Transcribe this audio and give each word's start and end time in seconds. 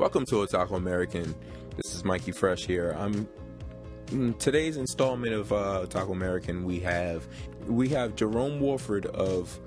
Welcome 0.00 0.24
to 0.28 0.36
Otaku 0.36 0.78
American. 0.78 1.34
This 1.76 1.94
is 1.94 2.04
Mykey 2.04 2.34
Fresh 2.34 2.64
here. 2.64 2.96
I'm 2.98 3.28
in 4.10 4.32
today's 4.38 4.78
installment 4.78 5.34
of 5.34 5.52
uh, 5.52 5.84
Otaku 5.84 6.12
American. 6.12 6.64
We 6.64 6.80
have 6.80 7.28
we 7.66 7.90
have 7.90 8.16
Jerome 8.16 8.60
Walford 8.60 9.04
of 9.04 9.60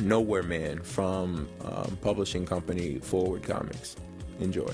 Nowhere 0.00 0.44
Man 0.44 0.80
from 0.80 1.48
um, 1.64 1.98
publishing 2.02 2.46
company 2.46 3.00
Forward 3.00 3.42
Comix. 3.42 3.96
Enjoy. 4.38 4.72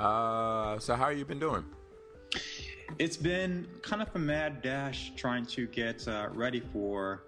Uh, 0.00 0.78
so 0.78 0.94
how 0.94 1.10
you 1.10 1.26
been 1.26 1.38
doing? 1.38 1.66
It's 2.98 3.18
been 3.18 3.68
kind 3.82 4.00
of 4.00 4.08
a 4.14 4.18
mad 4.18 4.62
dash 4.62 5.12
trying 5.16 5.44
to 5.48 5.66
get 5.66 6.08
uh, 6.08 6.28
ready 6.32 6.60
for 6.60 7.24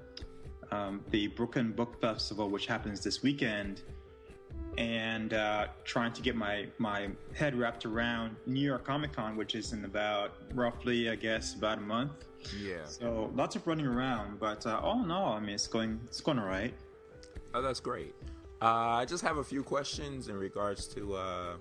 um, 0.74 1.04
the 1.10 1.28
Brooklyn 1.28 1.72
Book 1.72 2.00
Festival, 2.00 2.48
which 2.48 2.66
happens 2.66 3.02
this 3.02 3.22
weekend, 3.22 3.82
and 4.76 5.32
uh, 5.32 5.68
trying 5.84 6.12
to 6.12 6.22
get 6.22 6.34
my, 6.34 6.66
my 6.78 7.08
head 7.34 7.54
wrapped 7.54 7.84
around 7.86 8.36
New 8.46 8.60
York 8.60 8.84
Comic 8.84 9.12
Con, 9.12 9.36
which 9.36 9.54
is 9.54 9.72
in 9.72 9.84
about 9.84 10.32
roughly, 10.54 11.08
I 11.10 11.14
guess, 11.14 11.54
about 11.54 11.78
a 11.78 11.82
month. 11.82 12.24
Yeah. 12.60 12.84
So 12.84 13.30
lots 13.34 13.56
of 13.56 13.66
running 13.66 13.86
around, 13.86 14.40
but 14.40 14.66
uh, 14.66 14.80
all 14.82 15.02
in 15.02 15.10
all, 15.10 15.32
I 15.32 15.40
mean, 15.40 15.54
it's 15.54 15.66
going 15.66 16.00
it's 16.06 16.20
going 16.20 16.38
all 16.38 16.46
right. 16.46 16.74
Oh, 17.54 17.62
that's 17.62 17.80
great. 17.80 18.14
Uh, 18.60 19.00
I 19.00 19.04
just 19.04 19.22
have 19.22 19.38
a 19.38 19.44
few 19.44 19.62
questions 19.62 20.28
in 20.28 20.36
regards 20.36 20.86
to 20.88 21.14
uh, 21.14 21.52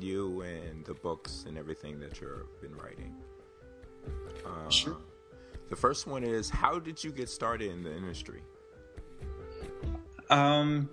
you 0.00 0.40
and 0.42 0.84
the 0.84 0.94
books 0.94 1.44
and 1.46 1.56
everything 1.58 2.00
that 2.00 2.20
you've 2.20 2.60
been 2.60 2.74
writing. 2.74 3.14
Uh, 4.44 4.68
Sure. 4.68 4.96
The 5.70 5.76
first 5.76 6.06
one 6.06 6.24
is 6.24 6.50
How 6.50 6.78
did 6.78 7.02
you 7.02 7.10
get 7.10 7.28
started 7.28 7.70
in 7.70 7.82
the 7.82 7.94
industry? 7.94 8.42
Um, 10.30 10.88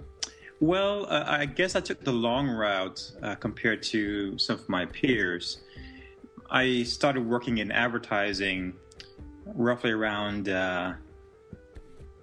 well, 0.59 1.07
uh, 1.09 1.23
I 1.25 1.45
guess 1.45 1.75
I 1.75 1.79
took 1.79 2.03
the 2.03 2.11
long 2.11 2.47
route 2.47 3.11
uh, 3.23 3.35
compared 3.35 3.81
to 3.83 4.37
some 4.37 4.59
of 4.59 4.69
my 4.69 4.85
peers. 4.85 5.61
I 6.49 6.83
started 6.83 7.25
working 7.25 7.57
in 7.57 7.71
advertising 7.71 8.73
roughly 9.45 9.91
around, 9.91 10.49
uh, 10.49 10.93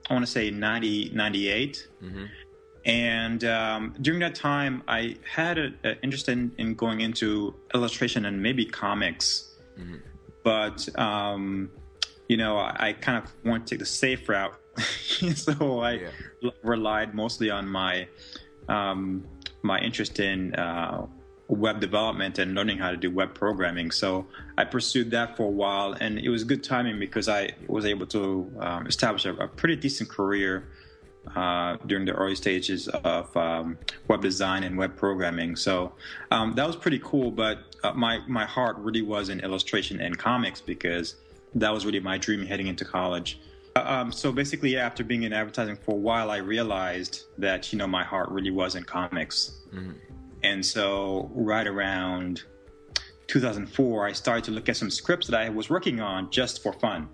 I 0.08 0.12
want 0.12 0.24
to 0.24 0.30
say 0.30 0.50
90, 0.50 1.10
98. 1.14 1.88
Mm-hmm. 2.02 2.24
And 2.84 3.44
um, 3.44 3.94
during 4.00 4.20
that 4.20 4.34
time, 4.34 4.82
I 4.86 5.16
had 5.30 5.58
an 5.58 5.96
interest 6.02 6.28
in, 6.28 6.52
in 6.58 6.74
going 6.74 7.00
into 7.00 7.54
illustration 7.74 8.24
and 8.24 8.40
maybe 8.42 8.64
comics. 8.64 9.56
Mhm. 9.78 10.00
But, 10.42 10.88
um, 10.98 11.70
you 12.28 12.36
know, 12.36 12.56
I, 12.56 12.88
I 12.88 12.92
kind 12.94 13.22
of 13.22 13.30
want 13.44 13.66
to 13.66 13.74
take 13.74 13.80
the 13.80 13.86
safe 13.86 14.28
route. 14.28 14.54
so 15.34 15.80
I 15.80 15.92
Yeah. 15.92 16.08
l- 16.44 16.52
relied 16.62 17.14
mostly 17.14 17.50
on 17.50 17.68
my 17.68 18.08
um, 18.68 19.24
my 19.62 19.78
interest 19.80 20.20
in 20.20 20.54
uh, 20.54 21.06
web 21.48 21.80
development 21.80 22.38
and 22.38 22.54
learning 22.54 22.78
how 22.78 22.90
to 22.90 22.96
do 22.96 23.10
web 23.10 23.34
programming. 23.34 23.90
So 23.90 24.26
I 24.58 24.64
pursued 24.64 25.10
that 25.12 25.36
for 25.36 25.44
a 25.44 25.50
while, 25.50 25.94
and 25.94 26.18
it 26.18 26.28
was 26.28 26.44
good 26.44 26.62
timing 26.62 26.98
because 26.98 27.28
I 27.28 27.52
was 27.66 27.86
able 27.86 28.06
to 28.08 28.52
um, 28.60 28.86
establish 28.86 29.24
a, 29.24 29.32
a 29.34 29.48
pretty 29.48 29.76
decent 29.76 30.10
career 30.10 30.68
uh, 31.34 31.76
during 31.86 32.04
the 32.04 32.12
early 32.12 32.34
stages 32.34 32.88
of 32.88 33.34
um, 33.36 33.78
web 34.08 34.22
design 34.22 34.62
and 34.64 34.76
web 34.76 34.96
programming. 34.96 35.56
So 35.56 35.92
um, 36.30 36.54
that 36.54 36.66
was 36.66 36.76
pretty 36.76 37.00
cool. 37.02 37.30
But 37.30 37.58
uh, 37.82 37.92
my 37.94 38.20
my 38.28 38.44
heart 38.44 38.76
really 38.78 39.02
was 39.02 39.28
in 39.30 39.40
illustration 39.40 40.00
and 40.00 40.16
comics 40.18 40.60
because 40.60 41.16
that 41.54 41.72
was 41.72 41.86
really 41.86 42.00
my 42.00 42.18
dream 42.18 42.44
heading 42.44 42.66
into 42.66 42.84
college. 42.84 43.40
Uh, 43.76 43.82
Um, 43.86 44.12
so 44.12 44.32
basically, 44.32 44.76
after 44.76 45.04
being 45.04 45.22
in 45.22 45.32
advertising 45.32 45.76
for 45.76 45.92
a 45.92 45.98
while, 45.98 46.30
I 46.30 46.38
realized 46.38 47.24
that 47.38 47.72
you 47.72 47.78
know 47.78 47.86
my 47.86 48.04
heart 48.04 48.28
really 48.30 48.50
was 48.50 48.74
in 48.74 48.84
comics, 48.84 49.52
Mhm. 49.72 49.94
and 50.42 50.64
so 50.64 51.30
right 51.34 51.66
around 51.66 52.42
2004, 53.26 54.06
I 54.06 54.12
started 54.12 54.44
to 54.44 54.50
look 54.52 54.68
at 54.68 54.76
some 54.76 54.90
scripts 54.90 55.26
that 55.28 55.40
I 55.40 55.48
was 55.50 55.68
working 55.68 56.00
on 56.00 56.30
just 56.30 56.62
for 56.62 56.72
fun, 56.72 57.08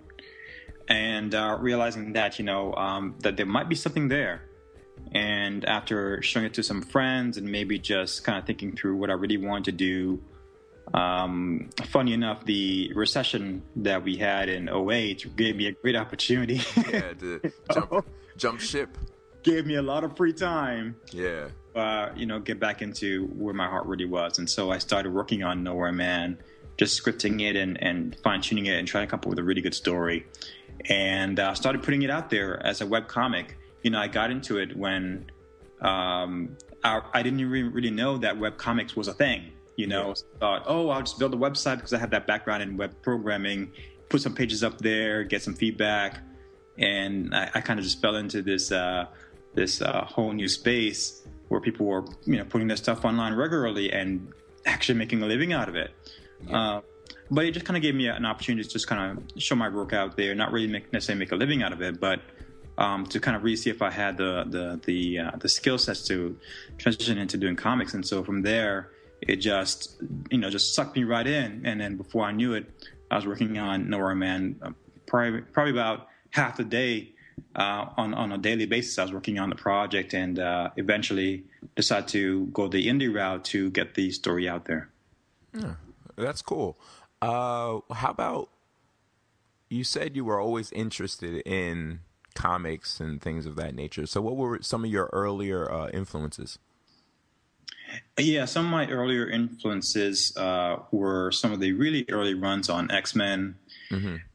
and 0.87 1.35
uh, 1.35 1.57
realizing 1.59 2.13
that 2.13 2.39
you 2.39 2.45
know 2.45 2.73
um, 2.75 3.15
that 3.19 3.37
there 3.37 3.45
might 3.45 3.69
be 3.69 3.75
something 3.75 4.07
there. 4.07 4.41
And 5.11 5.65
after 5.65 6.21
showing 6.21 6.45
it 6.45 6.53
to 6.55 6.63
some 6.63 6.81
friends 6.81 7.37
and 7.37 7.47
maybe 7.47 7.77
just 7.77 8.23
kind 8.23 8.37
of 8.39 8.45
thinking 8.45 8.75
through 8.75 8.95
what 8.95 9.09
I 9.09 9.13
really 9.13 9.37
wanted 9.37 9.65
to 9.65 9.71
do, 9.73 10.23
um, 10.93 11.69
funny 11.85 12.13
enough, 12.13 12.45
the 12.45 12.91
recession 12.95 13.61
that 13.77 14.03
we 14.03 14.15
had 14.17 14.49
in 14.49 14.69
08 14.69 15.35
gave 15.35 15.55
me 15.55 15.67
a 15.67 15.71
great 15.71 15.95
opportunity. 15.95 16.61
Yeah, 16.91 17.13
to 17.13 17.41
jump, 17.73 18.05
jump 18.37 18.59
ship. 18.59 18.97
gave 19.43 19.65
me 19.65 19.75
a 19.75 19.81
lot 19.81 20.03
of 20.03 20.15
free 20.15 20.33
time, 20.33 20.95
Yeah. 21.11 21.47
uh, 21.75 22.09
you 22.15 22.25
know, 22.25 22.39
get 22.39 22.59
back 22.59 22.81
into 22.81 23.25
where 23.27 23.53
my 23.53 23.67
heart 23.67 23.85
really 23.87 24.05
was. 24.05 24.39
And 24.39 24.49
so 24.49 24.71
I 24.71 24.77
started 24.77 25.11
working 25.13 25.43
on 25.43 25.63
Nowhere 25.63 25.91
Man, 25.91 26.37
just 26.77 27.01
scripting 27.03 27.41
it 27.41 27.55
and, 27.55 27.81
and 27.83 28.15
fine 28.23 28.41
tuning 28.41 28.65
it 28.67 28.77
and 28.77 28.87
trying 28.87 29.05
to 29.07 29.11
come 29.11 29.19
up 29.19 29.25
with 29.25 29.39
a 29.39 29.43
really 29.43 29.61
good 29.61 29.75
story. 29.75 30.25
And 30.89 31.39
uh, 31.39 31.53
started 31.55 31.83
putting 31.83 32.03
it 32.03 32.09
out 32.09 32.29
there 32.29 32.63
as 32.65 32.81
a 32.81 32.85
web 32.85 33.07
comic. 33.07 33.57
You 33.81 33.91
know, 33.91 33.99
I 33.99 34.07
got 34.07 34.29
into 34.31 34.57
it 34.57 34.75
when 34.75 35.29
um, 35.81 36.57
I, 36.83 37.01
I 37.13 37.23
didn't 37.23 37.39
even 37.39 37.71
really 37.71 37.91
know 37.91 38.17
that 38.17 38.37
web 38.37 38.57
comics 38.57 38.95
was 38.95 39.07
a 39.07 39.13
thing. 39.13 39.51
You 39.75 39.87
know, 39.87 40.09
Yeah. 40.09 40.39
Thought, 40.39 40.63
oh, 40.67 40.89
I'll 40.89 41.01
just 41.01 41.19
build 41.19 41.33
a 41.33 41.37
website 41.37 41.77
because 41.77 41.93
I 41.93 41.97
have 41.97 42.11
that 42.11 42.27
background 42.27 42.63
in 42.63 42.77
web 42.77 42.93
programming, 43.01 43.71
put 44.09 44.21
some 44.21 44.33
pages 44.33 44.63
up 44.63 44.77
there, 44.79 45.23
get 45.23 45.41
some 45.41 45.53
feedback, 45.53 46.19
and 46.77 47.33
I, 47.35 47.51
I 47.55 47.61
kind 47.61 47.79
of 47.79 47.83
just 47.83 48.01
fell 48.01 48.15
into 48.15 48.41
this 48.41 48.71
uh, 48.71 49.07
this 49.53 49.81
uh, 49.81 50.05
whole 50.05 50.31
new 50.31 50.47
space 50.47 51.27
where 51.47 51.61
people 51.61 51.85
were, 51.85 52.05
you 52.25 52.37
know, 52.37 52.45
putting 52.45 52.67
their 52.67 52.77
stuff 52.77 53.05
online 53.05 53.33
regularly 53.33 53.91
and 53.91 54.31
actually 54.65 54.97
making 54.97 55.21
a 55.21 55.25
living 55.25 55.53
out 55.53 55.69
of 55.69 55.75
it. 55.75 55.91
Uh, 56.51 56.81
but 57.31 57.45
it 57.45 57.51
just 57.51 57.65
kind 57.65 57.77
of 57.77 57.83
gave 57.83 57.95
me 57.95 58.07
an 58.07 58.25
opportunity 58.25 58.63
to 58.63 58.69
just 58.69 58.87
kind 58.87 59.17
of 59.17 59.41
show 59.41 59.55
my 59.55 59.69
work 59.69 59.93
out 59.93 60.15
there, 60.17 60.35
not 60.35 60.51
really 60.51 60.67
make, 60.67 60.91
necessarily 60.93 61.19
make 61.19 61.31
a 61.31 61.35
living 61.35 61.63
out 61.63 61.71
of 61.71 61.81
it, 61.81 61.99
but 61.99 62.19
um, 62.77 63.05
to 63.07 63.19
kind 63.19 63.37
of 63.37 63.43
really 63.43 63.55
see 63.55 63.69
if 63.69 63.81
I 63.81 63.89
had 63.89 64.17
the 64.17 64.45
the 64.49 64.79
the 64.85 65.19
uh, 65.19 65.31
the 65.39 65.49
skill 65.49 65.77
sets 65.77 66.05
to 66.07 66.37
transition 66.77 67.17
into 67.17 67.37
doing 67.37 67.55
comics. 67.55 67.93
And 67.93 68.05
so 68.05 68.23
from 68.23 68.41
there, 68.41 68.91
it 69.21 69.37
just 69.37 70.01
you 70.29 70.37
know 70.37 70.49
just 70.49 70.75
sucked 70.75 70.95
me 70.95 71.03
right 71.03 71.25
in. 71.25 71.65
And 71.65 71.79
then 71.79 71.97
before 71.97 72.25
I 72.25 72.31
knew 72.31 72.53
it, 72.53 72.69
I 73.11 73.15
was 73.15 73.25
working 73.25 73.57
on 73.57 73.89
Nowhere 73.89 74.15
Man, 74.15 74.57
uh, 74.61 74.71
probably 75.05 75.41
probably 75.41 75.71
about 75.71 76.07
half 76.31 76.57
the 76.57 76.63
day 76.63 77.13
uh, 77.55 77.87
on 77.97 78.13
on 78.13 78.31
a 78.31 78.37
daily 78.37 78.65
basis. 78.65 78.97
I 78.99 79.03
was 79.03 79.13
working 79.13 79.39
on 79.39 79.49
the 79.49 79.55
project, 79.55 80.13
and 80.13 80.39
uh, 80.39 80.69
eventually 80.77 81.43
decided 81.75 82.07
to 82.09 82.45
go 82.47 82.67
the 82.67 82.87
indie 82.87 83.13
route 83.13 83.43
to 83.45 83.69
get 83.71 83.95
the 83.95 84.11
story 84.11 84.47
out 84.47 84.65
there. 84.65 84.89
yeah, 85.53 85.75
That's 86.15 86.41
cool. 86.41 86.77
Uh, 87.21 87.79
how 87.91 88.11
about 88.11 88.49
you 89.69 89.83
said 89.83 90.15
you 90.15 90.23
were 90.23 90.39
always 90.39 90.71
interested 90.73 91.41
in 91.45 92.01
comics 92.35 92.99
and 92.99 93.21
things 93.21 93.45
of 93.47 93.55
that 93.55 93.73
nature. 93.73 94.05
So, 94.05 94.21
what 94.21 94.35
were 94.35 94.61
some 94.61 94.83
of 94.83 94.91
your 94.91 95.09
earlier 95.11 95.71
uh, 95.71 95.89
influences? 95.89 96.59
Yeah, 98.17 98.45
some 98.45 98.65
of 98.65 98.71
my 98.71 98.87
earlier 98.87 99.29
influences 99.29 100.35
uh, 100.37 100.77
were 100.91 101.31
some 101.31 101.51
of 101.51 101.59
the 101.59 101.73
really 101.73 102.05
early 102.09 102.33
runs 102.33 102.69
on 102.69 102.89
X 102.91 103.15
Men, 103.15 103.55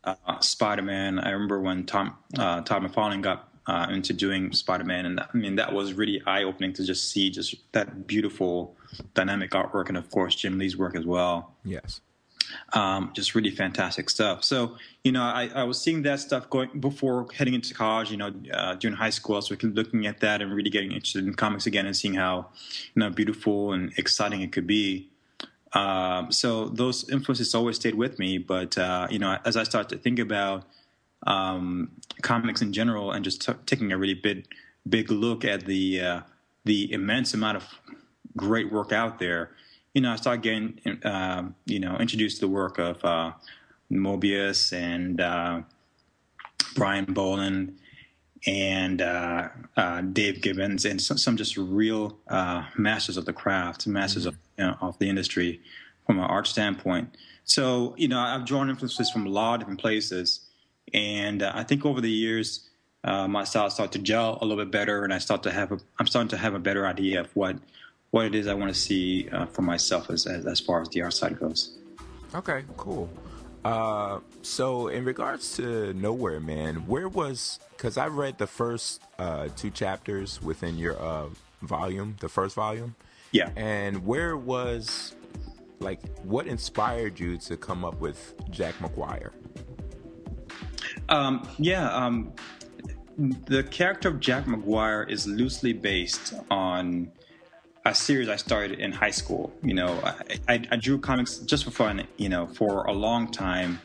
uh, 0.05 0.41
Spider 0.41 0.83
Man. 0.83 1.19
I 1.19 1.31
remember 1.31 1.61
when 1.61 1.87
Tom 1.87 2.17
uh, 2.39 2.61
Todd 2.63 2.83
McFarlane 2.83 3.23
got 3.23 3.49
uh, 3.67 3.87
into 3.91 4.13
doing 4.13 4.53
Spider 4.53 4.85
Man, 4.85 5.07
and 5.07 5.21
I 5.21 5.27
mean 5.35 5.57
that 5.57 5.73
was 5.73 5.95
really 5.95 6.23
eye 6.27 6.45
opening 6.45 6.73
to 6.75 6.85
just 6.85 7.11
see 7.11 7.31
just 7.31 7.55
that 7.73 8.07
beautiful 8.07 8.77
dynamic 9.15 9.53
artwork, 9.53 9.89
and 9.89 9.97
of 9.97 10.11
course 10.11 10.35
Jim 10.35 10.59
Lee's 10.59 10.77
work 10.77 10.95
as 10.95 11.07
well 11.07 11.55
Yes. 11.65 12.01
Um, 12.73 13.11
just 13.15 13.35
really 13.35 13.51
fantastic 13.51 14.11
stuff. 14.11 14.45
So, 14.45 14.77
you 15.05 15.13
know, 15.13 15.23
I, 15.23 15.51
I 15.55 15.65
was 15.65 15.81
seeing 15.81 16.03
that 16.03 16.21
stuff 16.21 16.49
going 16.51 16.81
before 16.81 17.27
heading 17.35 17.55
into 17.55 17.75
college. 17.75 18.11
You 18.11 18.17
know, 18.17 18.33
uh, 18.53 18.75
during 18.75 18.97
high 18.97 19.11
school, 19.11 19.41
So, 19.43 19.57
looking 19.63 20.07
at 20.07 20.21
that 20.21 20.43
and 20.43 20.53
really 20.53 20.71
getting 20.71 20.93
interested 20.93 21.25
in 21.27 21.35
comics 21.35 21.67
again 21.67 21.87
and 21.87 21.97
seeing 21.97 22.15
how, 22.15 22.49
you 22.95 23.01
know, 23.01 23.11
beautiful 23.11 23.73
and 23.73 23.93
exciting 23.97 24.43
it 24.43 24.53
could 24.53 24.67
be. 24.67 25.11
Um, 25.73 26.33
so 26.33 26.69
those 26.69 27.09
influences 27.09 27.55
always 27.55 27.77
stayed 27.77 27.95
with 27.95 28.19
me. 28.19 28.39
But 28.39 28.77
uh, 28.77 29.07
you 29.11 29.19
know, 29.19 29.39
as 29.45 29.57
I 29.57 29.65
start 29.65 29.89
to 29.91 29.97
think 29.97 30.19
about 30.19 30.65
um, 31.27 31.93
comics 32.23 32.63
in 32.63 32.73
general 32.73 33.13
and 33.13 33.25
just 33.25 33.43
t- 33.43 33.53
taking 33.67 33.93
a 33.93 33.99
really 33.99 34.15
big, 34.15 34.47
big 34.89 35.11
look 35.11 35.45
at 35.45 35.67
the 35.67 36.01
uh, 36.01 36.21
the 36.65 36.93
immense 36.93 37.35
amount 37.35 37.57
of 37.57 37.65
great 38.37 38.73
work 38.73 38.93
out 38.93 39.19
there, 39.19 39.51
you 39.95 40.01
know, 40.01 40.13
I 40.13 40.17
started 40.17 40.43
getting, 40.43 41.01
um, 41.05 41.55
you 41.67 41.81
know, 41.81 41.97
introduced 41.97 42.37
to 42.37 42.43
the 42.43 42.49
work 42.49 42.79
of 42.79 43.05
uh, 43.05 43.33
Moebius 43.91 44.73
and 44.73 45.21
uh, 45.21 45.63
Brian 46.75 47.07
Bolland 47.07 47.77
and 48.47 49.03
uh, 49.03 49.49
uh, 49.77 50.01
Dave 50.01 50.41
Gibbons 50.41 50.85
and 50.85 51.01
some, 51.01 51.19
some 51.19 51.37
just 51.37 51.57
real 51.57 52.17
uh, 52.29 52.65
masters 52.79 53.17
of 53.17 53.25
the 53.25 53.33
craft, 53.33 53.87
masters 53.87 54.27
of, 54.27 54.37
you 54.57 54.65
know, 54.65 54.77
of 54.81 54.99
the 54.99 55.09
industry 55.09 55.61
from 56.07 56.19
an 56.19 56.25
art 56.25 56.47
standpoint. 56.47 57.17
So, 57.45 57.95
you 57.99 58.09
know, 58.09 58.19
I've 58.19 58.47
drawn 58.47 58.71
influences 58.71 59.11
from 59.11 59.27
a 59.27 59.31
lot 59.31 59.55
of 59.55 59.61
different 59.61 59.81
places. 59.81 60.41
And 60.95 61.43
uh, 61.43 61.53
I 61.55 61.65
think 61.65 61.85
over 61.85 62.01
the 62.01 62.11
years, 62.11 62.69
uh, 63.03 63.27
my 63.27 63.45
style 63.45 63.71
started 63.71 63.93
to 63.93 63.99
gel 63.99 64.39
a 64.41 64.45
little 64.45 64.63
bit 64.63 64.71
better, 64.71 65.05
and 65.05 65.13
I 65.13 65.19
start 65.19 65.43
to 65.45 65.51
have 65.51 65.73
a, 65.73 65.79
I'm 65.99 66.07
starting 66.07 66.29
to 66.29 66.37
have 66.37 66.55
a 66.55 66.59
better 66.59 66.87
idea 66.87 67.21
of 67.21 67.35
what 67.35 67.57
what 68.11 68.27
it 68.27 68.35
is 68.35 68.47
I 68.47 68.55
want 68.55 68.73
to 68.73 68.79
see 68.79 69.29
uh, 69.31 69.47
for 69.47 69.63
myself 69.63 70.11
as, 70.11 70.27
as, 70.27 70.47
as 70.47 70.61
far 70.61 70.83
as 70.83 70.89
the 70.89 71.03
art 71.03 71.15
side 71.15 71.39
goes. 71.39 71.79
Okay, 72.35 72.63
cool. 72.77 73.09
Uh, 73.65 74.21
so 74.43 74.89
in 74.89 75.05
regards 75.05 75.57
to 75.57 75.93
Nowhere 75.95 76.41
Man, 76.41 76.77
where 76.87 77.09
was 77.09 77.61
because 77.77 77.99
I 77.99 78.07
read 78.07 78.39
the 78.39 78.47
first 78.47 79.03
uh, 79.19 79.49
two 79.57 79.71
chapters 79.71 80.41
within 80.43 80.79
your 80.79 80.99
uh, 80.99 81.27
volume, 81.63 82.17
the 82.21 82.29
first 82.29 82.55
volume. 82.55 82.95
Yeah. 83.33 83.51
And 83.57 84.05
where 84.07 84.37
was 84.37 85.15
like 85.79 86.01
what 86.25 86.47
inspired 86.47 87.19
you 87.21 87.37
to 87.39 87.57
come 87.57 87.85
up 87.85 88.01
with 88.01 88.35
Jack 88.51 88.75
McGuire? 88.77 89.31
Um, 91.09 91.47
yeah, 91.59 91.91
um, 91.95 92.33
the 93.19 93.63
character 93.65 94.09
of 94.09 94.21
Jack 94.21 94.47
McGuire 94.47 95.09
is 95.09 95.27
loosely 95.27 95.73
based 95.73 96.35
on 96.51 97.11
a 97.85 97.95
series 97.95 98.29
I 98.29 98.37
started 98.37 98.79
in 98.79 98.93
high 98.93 99.11
school. 99.11 99.53
You 99.63 99.75
know, 99.75 100.01
I, 100.05 100.55
I, 100.55 100.63
I, 100.73 100.77
drew 100.77 100.99
comics 100.99 101.39
just 101.39 101.65
for 101.65 101.71
fun, 101.71 102.07
you 102.19 102.29
know, 102.29 102.47
for 102.47 102.85
a 102.85 102.93
long 102.93 103.31
time. 103.31 103.81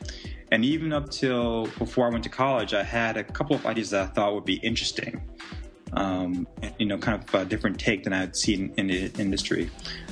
And 0.51 0.65
even 0.65 0.91
up 0.93 1.09
till 1.09 1.67
before 1.79 2.07
I 2.07 2.09
went 2.09 2.23
to 2.25 2.29
college, 2.29 2.73
I 2.73 2.83
had 2.83 3.17
a 3.17 3.23
couple 3.23 3.55
of 3.55 3.65
ideas 3.65 3.89
that 3.91 4.03
I 4.03 4.05
thought 4.07 4.33
would 4.35 4.45
be 4.45 4.55
interesting. 4.55 5.21
Um, 5.93 6.45
you 6.77 6.85
know, 6.85 6.97
kind 6.97 7.23
of 7.23 7.33
a 7.33 7.45
different 7.45 7.79
take 7.79 8.03
than 8.03 8.11
I 8.11 8.17
had 8.17 8.35
seen 8.35 8.73
in 8.75 8.87
the 8.87 9.11
industry. 9.17 9.69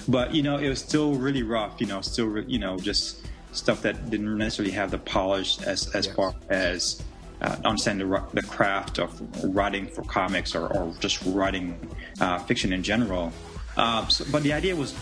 But, 0.08 0.34
you 0.34 0.42
know, 0.42 0.58
it 0.58 0.70
was 0.70 0.80
still 0.80 1.14
really 1.16 1.44
rough, 1.44 1.82
you 1.82 1.88
know, 1.88 2.00
still, 2.00 2.40
you 2.40 2.58
know, 2.58 2.78
just 2.78 3.26
stuff 3.52 3.82
that 3.82 4.10
didn't 4.10 4.38
necessarily 4.38 4.74
have 4.74 4.92
the 4.92 4.98
polish 4.98 5.62
as, 5.62 5.94
as 5.94 6.06
yes. 6.06 6.16
far 6.16 6.34
as 6.50 7.04
uh, 7.42 7.58
understand 7.66 8.00
the, 8.00 8.24
the, 8.34 8.42
craft 8.44 9.00
of 9.00 9.22
writing 9.54 9.86
for 9.88 10.02
comics 10.04 10.56
or, 10.56 10.68
or 10.74 10.94
just 11.00 11.22
writing 11.26 11.78
uh, 12.22 12.40
fiction 12.40 12.72
in 12.72 12.82
general. 12.82 13.34
Uh, 13.76 14.08
so, 14.08 14.26
but 14.32 14.44
the 14.44 14.54
idea 14.54 14.76
was 14.76 14.94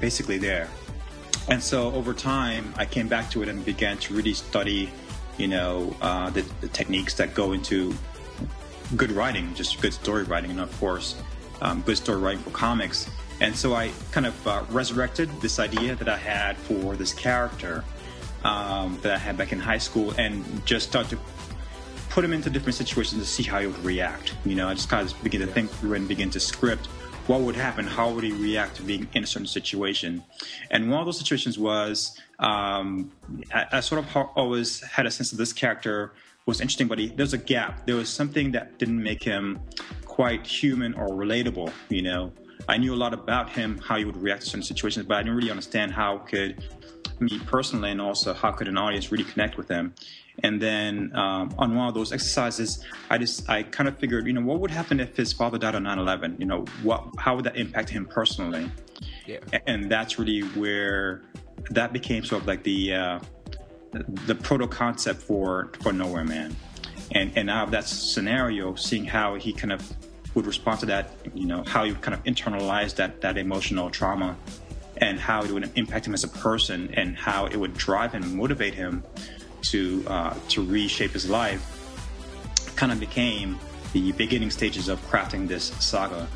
basically 0.00 0.38
there. 0.38 0.68
And 1.48 1.62
so 1.62 1.92
over 1.92 2.14
time, 2.14 2.72
I 2.76 2.86
came 2.86 3.08
back 3.08 3.30
to 3.30 3.42
it 3.42 3.48
and 3.48 3.64
began 3.64 3.98
to 3.98 4.14
really 4.14 4.32
study, 4.32 4.90
you 5.36 5.48
know, 5.48 5.94
uh, 6.00 6.30
the, 6.30 6.42
the, 6.60 6.68
techniques 6.68 7.14
that 7.14 7.34
go 7.34 7.52
into 7.52 7.94
good 8.96 9.12
writing, 9.12 9.52
just 9.54 9.80
good 9.82 9.92
story 9.92 10.24
writing, 10.24 10.52
and 10.52 10.60
of 10.60 10.80
course, 10.80 11.16
um, 11.60 11.82
good 11.82 11.98
story 11.98 12.18
writing 12.18 12.42
for 12.42 12.50
comics. 12.50 13.10
And 13.40 13.54
so 13.54 13.74
I 13.74 13.90
kind 14.10 14.26
of 14.26 14.46
uh, 14.46 14.62
resurrected 14.70 15.28
this 15.42 15.58
idea 15.58 15.96
that 15.96 16.08
I 16.08 16.16
had 16.16 16.56
for 16.56 16.96
this 16.96 17.12
character 17.12 17.84
um, 18.44 18.98
that 19.02 19.12
I 19.12 19.18
had 19.18 19.36
back 19.36 19.52
in 19.52 19.58
high 19.58 19.78
school 19.78 20.12
and 20.12 20.64
just 20.64 20.88
started 20.88 21.10
to 21.10 21.18
put 22.08 22.24
him 22.24 22.32
into 22.32 22.48
different 22.48 22.76
situations 22.76 23.20
to 23.20 23.28
see 23.28 23.42
how 23.42 23.60
he 23.60 23.66
would 23.66 23.84
react. 23.84 24.34
You 24.44 24.54
know, 24.54 24.68
I 24.68 24.74
just 24.74 24.88
kind 24.88 25.06
of 25.06 25.22
begin 25.22 25.40
to 25.40 25.46
think 25.46 25.70
through 25.70 25.94
and 25.94 26.06
begin 26.06 26.30
to 26.30 26.40
script 26.40 26.88
what 27.26 27.40
would 27.40 27.56
happen, 27.56 27.86
how 27.86 28.10
would 28.10 28.24
he 28.24 28.32
react 28.32 28.76
to 28.76 28.82
being 28.82 29.08
in 29.14 29.24
a 29.24 29.26
certain 29.26 29.46
situation. 29.46 30.22
And 30.70 30.90
one 30.90 31.00
of 31.00 31.06
those 31.06 31.18
situations 31.18 31.58
was 31.58 32.18
um, 32.38 33.10
I, 33.52 33.66
I, 33.72 33.80
sort 33.80 34.04
of 34.04 34.16
always 34.36 34.82
had 34.82 35.06
a 35.06 35.10
sense 35.10 35.32
of 35.32 35.38
this 35.38 35.52
character 35.52 36.12
was 36.46 36.60
interesting, 36.60 36.88
but 36.88 36.98
he, 36.98 37.08
there's 37.08 37.32
a 37.32 37.38
gap. 37.38 37.86
There 37.86 37.96
was 37.96 38.10
something 38.10 38.52
that 38.52 38.78
didn't 38.78 39.02
make 39.02 39.22
him 39.22 39.60
quite 40.04 40.46
human 40.46 40.92
or 40.94 41.08
relatable, 41.08 41.72
you 41.88 42.02
know. 42.02 42.32
I 42.68 42.76
knew 42.76 42.94
a 42.94 42.96
lot 42.96 43.14
about 43.14 43.50
him, 43.50 43.78
how 43.78 43.96
he 43.96 44.04
would 44.04 44.16
react 44.16 44.42
to 44.42 44.46
certain 44.46 44.62
situations, 44.62 45.06
but 45.06 45.16
I 45.16 45.22
didn't 45.22 45.36
really 45.36 45.50
understand 45.50 45.92
how 45.92 46.18
could 46.18 46.62
me 47.20 47.38
personally 47.46 47.90
and 47.90 48.00
also 48.00 48.34
how 48.34 48.50
could 48.50 48.68
an 48.68 48.76
audience 48.76 49.10
really 49.12 49.24
connect 49.24 49.56
with 49.56 49.68
them 49.68 49.94
And 50.42 50.60
then 50.60 51.14
um, 51.14 51.54
on 51.58 51.76
one 51.76 51.88
of 51.88 51.94
those 51.94 52.12
exercises, 52.12 52.84
I 53.08 53.18
just 53.18 53.48
I 53.48 53.62
kind 53.62 53.88
of 53.88 53.98
figured, 53.98 54.26
you 54.26 54.32
know, 54.32 54.40
what 54.40 54.58
would 54.60 54.70
happen 54.70 54.98
if 54.98 55.16
his 55.16 55.32
father 55.32 55.58
died 55.58 55.76
on 55.76 55.84
9/11? 55.84 56.40
You 56.40 56.46
know, 56.46 56.64
what 56.82 57.04
how 57.18 57.36
would 57.36 57.44
that 57.44 57.56
impact 57.56 57.88
him 57.88 58.04
personally? 58.04 58.70
Yeah. 59.26 59.38
And 59.66 59.90
that's 59.90 60.18
really 60.18 60.40
where 60.40 61.22
that 61.70 61.92
became 61.92 62.24
sort 62.24 62.42
of 62.42 62.48
like 62.48 62.64
the 62.64 62.94
uh, 62.94 63.18
the 64.26 64.34
proto 64.34 64.66
concept 64.66 65.22
for 65.22 65.70
for 65.80 65.92
Nowhere 65.92 66.24
Man. 66.24 66.56
And 67.12 67.30
and 67.36 67.48
out 67.48 67.66
of 67.66 67.70
that 67.70 67.86
scenario, 67.86 68.74
seeing 68.74 69.04
how 69.04 69.36
he 69.36 69.52
kind 69.52 69.72
of 69.72 69.80
would 70.34 70.46
respond 70.46 70.80
to 70.80 70.86
that, 70.86 71.10
you 71.32 71.46
know, 71.46 71.62
how 71.64 71.84
he 71.84 71.92
would 71.92 72.02
kind 72.02 72.14
of 72.14 72.24
internalize 72.24 72.96
that 72.96 73.20
that 73.20 73.38
emotional 73.38 73.88
trauma 73.88 74.36
and 75.04 75.20
how 75.20 75.44
it 75.44 75.50
would 75.50 75.70
impact 75.76 76.06
him 76.06 76.14
as 76.14 76.24
a 76.24 76.28
person 76.28 76.90
and 76.94 77.16
how 77.16 77.46
it 77.46 77.56
would 77.56 77.74
drive 77.74 78.12
him, 78.12 78.36
motivate 78.36 78.74
him 78.74 79.04
to 79.62 80.04
uh, 80.06 80.34
to 80.48 80.64
reshape 80.64 81.12
his 81.12 81.28
life, 81.28 81.62
kind 82.76 82.90
of 82.90 82.98
became 82.98 83.58
the 83.92 84.12
beginning 84.12 84.50
stages 84.50 84.88
of 84.88 84.98
crafting 85.10 85.46
this 85.46 85.66
saga 85.78 86.26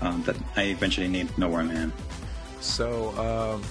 um, 0.00 0.22
that 0.24 0.36
I 0.56 0.64
eventually 0.64 1.08
named 1.08 1.36
Nowhere 1.38 1.62
Man. 1.62 1.92
So, 2.60 3.16
um, 3.16 3.62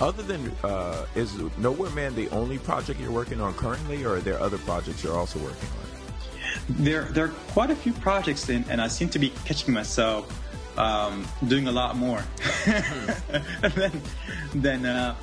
other 0.00 0.22
than 0.22 0.50
uh, 0.64 1.06
is 1.14 1.36
Nowhere 1.58 1.90
Man 1.90 2.14
the 2.14 2.28
only 2.30 2.58
project 2.58 2.98
you're 3.00 3.12
working 3.12 3.40
on 3.40 3.52
currently, 3.54 4.04
or 4.04 4.16
are 4.16 4.20
there 4.20 4.40
other 4.40 4.58
projects 4.58 5.04
you're 5.04 5.16
also 5.16 5.38
working 5.40 5.68
on? 5.68 6.84
There, 6.84 7.04
there 7.04 7.26
are 7.26 7.34
quite 7.52 7.70
a 7.70 7.76
few 7.76 7.92
projects, 7.92 8.48
in, 8.48 8.64
and 8.68 8.80
I 8.80 8.88
seem 8.88 9.08
to 9.10 9.18
be 9.18 9.30
catching 9.44 9.72
myself 9.74 10.26
um, 10.78 11.26
doing 11.48 11.66
a 11.66 11.72
lot 11.72 11.96
more 11.96 12.22
than 13.74 14.00
than, 14.54 14.86
uh, 14.86 15.14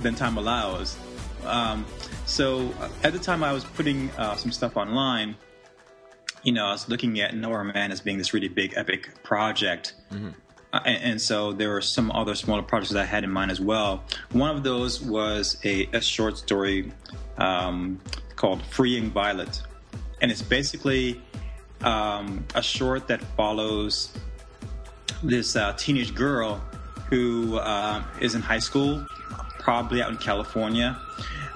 than 0.00 0.14
time 0.14 0.38
allows. 0.38 0.96
Um, 1.44 1.84
so 2.26 2.72
uh, 2.80 2.88
at 3.02 3.12
the 3.12 3.18
time 3.18 3.42
I 3.42 3.52
was 3.52 3.64
putting 3.64 4.10
uh, 4.12 4.36
some 4.36 4.52
stuff 4.52 4.76
online, 4.76 5.36
you 6.42 6.52
know, 6.52 6.66
I 6.66 6.72
was 6.72 6.88
looking 6.88 7.20
at 7.20 7.34
Nowhere 7.34 7.64
Man 7.64 7.92
as 7.92 8.00
being 8.00 8.18
this 8.18 8.32
really 8.32 8.48
big, 8.48 8.74
epic 8.76 9.22
project. 9.22 9.94
Mm-hmm. 10.12 10.30
Uh, 10.72 10.80
and, 10.86 11.02
and, 11.02 11.20
so 11.20 11.52
there 11.52 11.70
were 11.70 11.80
some 11.80 12.12
other 12.12 12.36
smaller 12.36 12.62
projects 12.62 12.92
that 12.92 13.02
I 13.02 13.04
had 13.04 13.24
in 13.24 13.30
mind 13.30 13.50
as 13.50 13.60
well. 13.60 14.04
One 14.30 14.54
of 14.54 14.62
those 14.62 15.02
was 15.02 15.58
a, 15.64 15.86
a 15.92 16.00
short 16.00 16.38
story 16.38 16.92
um, 17.38 18.00
called 18.36 18.62
Freeing 18.66 19.10
Violet. 19.10 19.62
And 20.20 20.30
it's 20.30 20.42
basically 20.42 21.20
um, 21.82 22.44
a 22.54 22.62
short 22.62 23.08
that 23.08 23.20
follows 23.36 24.12
this 25.22 25.56
uh, 25.56 25.72
teenage 25.74 26.14
girl 26.14 26.62
who 27.08 27.58
uh, 27.58 28.02
is 28.20 28.34
in 28.34 28.42
high 28.42 28.58
school, 28.58 29.04
probably 29.58 30.02
out 30.02 30.10
in 30.10 30.16
California 30.16 30.98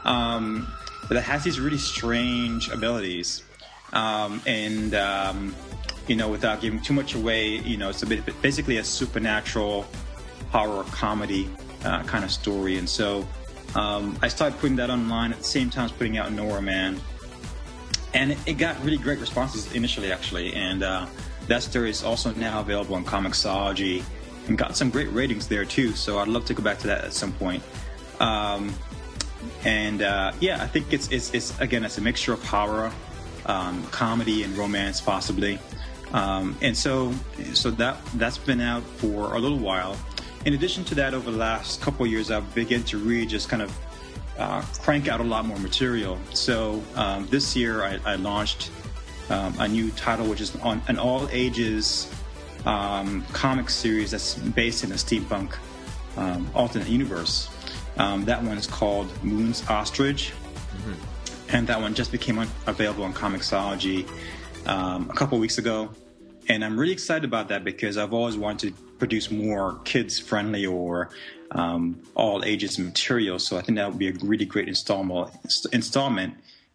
um, 0.05 0.67
that 1.09 1.21
has 1.23 1.45
these 1.45 1.61
really 1.61 1.79
strange 1.79 2.69
abilities. 2.71 3.43
Um, 3.93 4.43
and 4.47 4.95
um, 4.95 5.55
you 6.09 6.17
know, 6.17 6.29
without 6.29 6.61
giving 6.61 6.81
too 6.81 6.93
much 6.93 7.15
away, 7.15 7.59
you 7.59 7.77
know, 7.77 7.89
it's 7.89 8.03
a 8.03 8.07
bit 8.07 8.25
basically 8.43 8.79
a 8.79 8.85
supernatural 8.85 9.87
horror 10.51 10.85
comedy 10.85 11.49
uh, 11.85 12.03
kind 12.05 12.25
of 12.25 12.31
story. 12.31 12.79
And 12.79 12.89
so 12.89 13.27
um, 13.75 14.19
I 14.23 14.29
started 14.29 14.59
putting 14.59 14.77
that 14.77 14.91
online 14.91 15.33
at 15.33 15.39
the 15.39 15.45
same 15.45 15.71
time 15.71 15.87
as 15.87 15.93
putting 15.93 16.19
out 16.19 16.33
Nowhere 16.33 16.61
Man, 16.61 17.01
and 18.13 18.33
it, 18.33 18.39
it 18.47 18.55
got 18.55 18.83
really 18.85 18.99
great 18.99 19.19
responses 19.19 19.73
initially, 19.73 20.13
actually. 20.13 20.55
And 20.55 20.83
uh, 20.83 21.07
that 21.49 21.63
story 21.63 21.91
is 21.91 22.03
also 22.03 22.33
now 22.35 22.61
available 22.61 22.95
on 22.95 23.05
Comixology 23.05 24.03
and 24.49 24.59
got 24.59 24.77
some 24.77 24.91
great 24.91 25.11
ratings 25.13 25.49
there 25.49 25.65
too. 25.65 25.93
So 25.93 26.19
I'd 26.19 26.29
love 26.29 26.45
to 26.47 26.55
go 26.55 26.63
back 26.63 26.79
to 26.81 26.87
that 26.89 27.05
at 27.05 27.13
some 27.13 27.33
point. 27.33 27.63
Um, 28.21 28.75
and 29.65 30.03
uh, 30.03 30.33
yeah, 30.41 30.63
I 30.63 30.67
think 30.67 30.93
it's, 30.93 31.11
it's, 31.11 31.33
it's 31.35 31.59
again 31.61 31.85
it's 31.85 31.99
a 31.99 32.01
mixture 32.01 32.33
of 32.33 32.43
horror, 32.45 32.93
um, 33.47 33.83
comedy, 33.89 34.43
and 34.43 34.57
romance 34.57 35.01
possibly. 35.01 35.59
Um, 36.13 36.57
and 36.63 36.77
so 36.77 37.13
so 37.55 37.71
that 37.73 37.99
that's 38.15 38.39
been 38.39 38.61
out 38.61 38.83
for 38.83 39.35
a 39.35 39.39
little 39.39 39.59
while. 39.59 39.97
In 40.45 40.53
addition 40.53 40.85
to 40.85 40.95
that, 40.97 41.15
over 41.15 41.31
the 41.31 41.39
last 41.39 41.81
couple 41.81 42.07
years, 42.07 42.31
I've 42.31 42.55
begun 42.55 42.83
to 42.85 42.99
really 42.99 43.27
just 43.27 43.49
kind 43.49 43.63
of 43.63 43.77
uh, 44.39 44.61
crank 44.83 45.09
out 45.09 45.21
a 45.21 45.25
lot 45.25 45.47
more 45.47 45.59
material. 45.59 46.19
So 46.35 46.83
um, 46.97 47.27
this 47.29 47.57
year, 47.57 47.83
I, 47.83 47.99
I 48.05 48.17
launched 48.17 48.71
um, 49.31 49.55
a 49.59 49.69
new 49.69 49.91
title, 49.93 50.27
which 50.27 50.41
is 50.41 50.55
on 50.57 50.83
an 50.89 50.99
all 50.99 51.29
ages 51.31 52.11
um, 52.67 53.23
comic 53.33 53.71
series 53.71 54.11
that's 54.11 54.35
based 54.35 54.85
in 54.85 54.93
a 54.93 54.97
steampunk 54.97 55.57
um, 56.17 56.51
alternate 56.55 56.89
universe. 56.89 57.49
Um, 57.97 58.25
that 58.25 58.43
one 58.43 58.59
is 58.59 58.67
called 58.67 59.09
Moon's 59.23 59.69
Ostrich, 59.69 60.33
mm-hmm. 60.33 61.55
and 61.57 61.67
that 61.69 61.81
one 61.81 61.95
just 61.95 62.11
became 62.11 62.39
available 62.67 63.05
on 63.05 63.13
Comixology 63.13 64.09
um, 64.67 65.09
a 65.11 65.15
couple 65.15 65.39
weeks 65.39 65.59
ago. 65.59 65.91
And 66.49 66.65
I'm 66.65 66.79
really 66.79 66.93
excited 66.93 67.25
about 67.25 67.49
that 67.49 67.65
because 67.65 67.97
I've 67.97 68.13
always 68.13 68.37
wanted 68.37 68.77
to 68.77 68.83
produce 68.99 69.31
more 69.31 69.81
kids 69.85 70.19
friendly 70.19 70.67
or 70.67 71.11
um, 71.53 72.03
all 72.15 72.45
ages 72.45 72.79
material. 72.79 73.39
So 73.39 73.57
I 73.57 73.63
think 73.63 73.77
that 73.77 73.89
would 73.89 73.99
be 73.99 74.09
a 74.09 74.13
really 74.23 74.45
great 74.45 74.69
installment 74.69 75.31
installment 75.73 76.35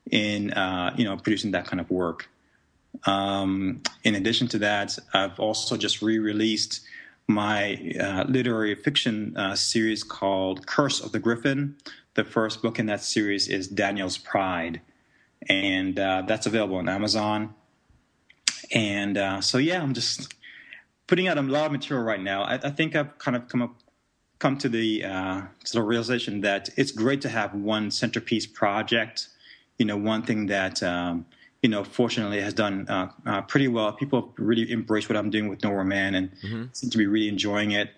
in 0.10 0.52
uh, 0.54 0.94
you 0.98 1.04
know 1.04 1.18
producing 1.18 1.52
that 1.52 1.66
kind 1.66 1.80
of 1.80 1.90
work. 1.92 2.30
Um, 3.06 3.82
in 4.04 4.16
addition 4.16 4.48
to 4.50 4.60
that, 4.60 4.98
I've 5.14 5.40
also 5.40 5.78
just 5.78 6.02
re-released 6.02 6.82
my 7.28 7.94
uh, 8.00 8.26
literary 8.28 8.76
fiction 8.76 9.38
uh, 9.38 9.56
series 9.56 10.04
called 10.04 10.66
Curse 10.66 11.00
of 11.00 11.12
the 11.12 11.20
Griffin. 11.20 11.78
The 12.16 12.24
first 12.24 12.62
book 12.62 12.80
in 12.80 12.88
that 12.88 13.04
series 13.04 13.48
is 13.48 13.68
Daniel's 13.68 14.18
Pride, 14.18 14.82
and 15.48 16.00
uh, 16.00 16.24
that's 16.28 16.48
available 16.48 16.78
on 16.78 16.90
Amazon. 16.90 17.54
and 18.72 19.18
uh, 19.18 19.42
so 19.42 19.58
yeah, 19.58 19.82
I'm 19.82 19.94
just 19.94 20.34
putting 21.08 21.28
out 21.28 21.38
a 21.38 21.42
lot 21.42 21.68
of 21.68 21.72
material 21.72 22.06
right 22.06 22.22
now. 22.22 22.44
I, 22.44 22.56
I 22.56 22.70
think 22.70 22.96
I've 22.96 23.18
kind 23.18 23.38
of 23.38 23.48
come 23.48 23.62
up 23.62 23.76
come 24.40 24.58
to 24.58 24.70
the 24.70 25.04
uh, 25.04 25.42
to 25.66 25.74
the 25.74 25.84
realization 25.84 26.42
that 26.42 26.70
it's 26.78 26.92
great 26.92 27.22
to 27.22 27.30
have 27.30 27.54
one 27.54 27.92
centerpiece 27.92 28.46
project. 28.46 29.28
You 29.78 29.86
know, 29.86 29.98
one 29.98 30.24
thing 30.24 30.48
that 30.48 30.82
um, 30.82 31.26
you 31.62 31.70
know, 31.70 31.84
fortunately, 31.84 32.42
has 32.42 32.54
done 32.54 32.88
uh, 32.88 33.12
uh, 33.26 33.42
pretty 33.42 33.68
well. 33.68 33.92
People 33.92 34.34
really 34.38 34.72
embrace 34.72 35.10
what 35.10 35.18
I'm 35.18 35.30
doing 35.30 35.50
with 35.50 35.64
Nowhere 35.64 35.84
Man 35.84 36.16
and 36.16 36.32
mm-hmm. 36.42 36.66
seem 36.72 36.90
to 36.90 36.98
be 36.98 37.06
really 37.06 37.28
enjoying 37.28 37.72
it. 37.72 37.92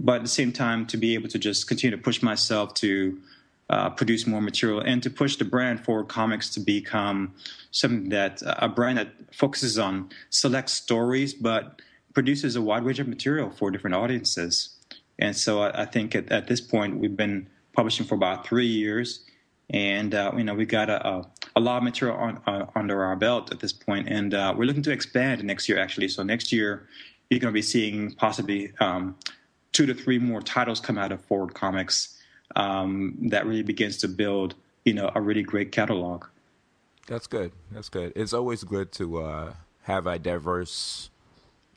But 0.00 0.16
at 0.16 0.22
the 0.22 0.28
same 0.28 0.52
time, 0.52 0.86
to 0.86 0.96
be 0.96 1.14
able 1.14 1.28
to 1.28 1.38
just 1.38 1.68
continue 1.68 1.96
to 1.96 2.02
push 2.02 2.22
myself 2.22 2.74
to 2.74 3.18
uh, 3.70 3.90
produce 3.90 4.26
more 4.26 4.40
material 4.40 4.80
and 4.80 5.02
to 5.02 5.10
push 5.10 5.36
the 5.36 5.44
brand 5.44 5.84
Forward 5.84 6.08
Comix 6.08 6.52
to 6.54 6.60
become 6.60 7.34
something 7.70 8.08
that 8.10 8.42
a 8.44 8.68
brand 8.68 8.98
that 8.98 9.12
focuses 9.32 9.78
on 9.78 10.10
select 10.30 10.70
stories, 10.70 11.32
but 11.34 11.80
produces 12.14 12.56
a 12.56 12.62
wide 12.62 12.84
range 12.84 13.00
of 13.00 13.08
material 13.08 13.50
for 13.50 13.70
different 13.70 13.96
audiences. 13.96 14.76
And 15.18 15.36
so 15.36 15.62
I, 15.62 15.82
I 15.82 15.84
think 15.86 16.14
at, 16.14 16.30
at, 16.30 16.48
this 16.48 16.60
point, 16.60 16.98
we've 16.98 17.16
been 17.16 17.48
publishing 17.72 18.06
for 18.06 18.14
about 18.14 18.46
three 18.46 18.66
years, 18.66 19.24
and 19.70 20.14
uh, 20.14 20.32
you 20.36 20.44
know 20.44 20.54
we 20.54 20.66
got 20.66 20.90
a, 20.90 21.06
a, 21.06 21.30
a, 21.56 21.60
lot 21.60 21.78
of 21.78 21.82
material 21.82 22.16
on, 22.16 22.40
uh, 22.46 22.66
under 22.74 23.02
our 23.04 23.16
belt 23.16 23.52
at 23.52 23.60
this 23.60 23.72
point, 23.72 24.08
and 24.08 24.34
uh, 24.34 24.54
we're 24.56 24.64
looking 24.64 24.82
to 24.82 24.92
expand 24.92 25.42
next 25.44 25.68
year 25.68 25.78
actually. 25.78 26.08
So 26.08 26.22
next 26.22 26.52
year, 26.52 26.88
you're 27.30 27.40
going 27.40 27.52
to 27.52 27.56
be 27.56 27.62
seeing 27.62 28.12
possibly 28.12 28.72
um, 28.80 29.16
two 29.72 29.86
to 29.86 29.94
three 29.94 30.18
more 30.18 30.40
titles 30.42 30.80
come 30.80 30.98
out 30.98 31.12
of 31.12 31.24
Forward 31.24 31.54
Comix 31.54 32.16
um, 32.56 33.16
that 33.30 33.46
really 33.46 33.62
begins 33.62 33.96
to 33.98 34.08
build 34.08 34.54
you 34.84 34.94
know 34.94 35.10
a 35.14 35.20
really 35.20 35.42
great 35.42 35.72
catalog. 35.72 36.26
That's 37.06 37.26
good. 37.26 37.52
That's 37.70 37.88
good. 37.88 38.12
It's 38.14 38.32
always 38.32 38.64
good 38.64 38.92
to 38.92 39.22
uh, 39.22 39.52
have 39.82 40.06
a 40.06 40.18
diverse 40.18 41.10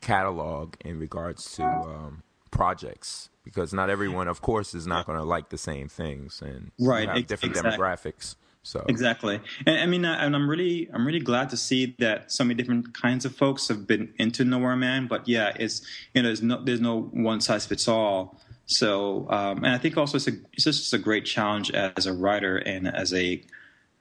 catalog 0.00 0.74
in 0.84 0.98
regards 0.98 1.56
to 1.56 1.64
um, 1.64 2.22
projects 2.50 3.28
because 3.44 3.72
not 3.72 3.90
everyone, 3.90 4.28
of 4.28 4.40
course, 4.40 4.74
is 4.74 4.86
not 4.86 5.06
going 5.06 5.18
to 5.18 5.24
like 5.24 5.50
the 5.50 5.58
same 5.58 5.88
things, 5.88 6.42
and 6.42 6.72
right, 6.78 7.08
have 7.08 7.26
different 7.26 7.56
exactly. 7.56 7.78
demographics. 7.78 8.36
So 8.66 8.84
exactly, 8.88 9.40
and 9.64 9.78
I 9.78 9.86
mean, 9.86 10.04
I, 10.04 10.26
and 10.26 10.34
I'm 10.34 10.50
really, 10.50 10.90
I'm 10.92 11.06
really 11.06 11.20
glad 11.20 11.50
to 11.50 11.56
see 11.56 11.94
that 12.00 12.32
so 12.32 12.42
many 12.42 12.56
different 12.56 12.94
kinds 12.94 13.24
of 13.24 13.32
folks 13.32 13.68
have 13.68 13.86
been 13.86 14.12
into 14.18 14.44
Nowhere 14.44 14.74
Man. 14.74 15.06
But 15.06 15.28
yeah, 15.28 15.52
it's 15.54 15.82
you 16.14 16.20
know, 16.20 16.28
there's 16.28 16.42
no, 16.42 16.64
there's 16.64 16.80
no 16.80 17.02
one 17.02 17.40
size 17.40 17.64
fits 17.64 17.86
all. 17.86 18.40
So, 18.66 19.30
um, 19.30 19.58
and 19.58 19.68
I 19.68 19.78
think 19.78 19.96
also 19.96 20.16
it's, 20.16 20.26
a, 20.26 20.32
it's 20.52 20.64
just 20.64 20.92
a 20.92 20.98
great 20.98 21.24
challenge 21.24 21.70
as 21.70 22.06
a 22.06 22.12
writer 22.12 22.56
and 22.56 22.88
as 22.88 23.14
a 23.14 23.40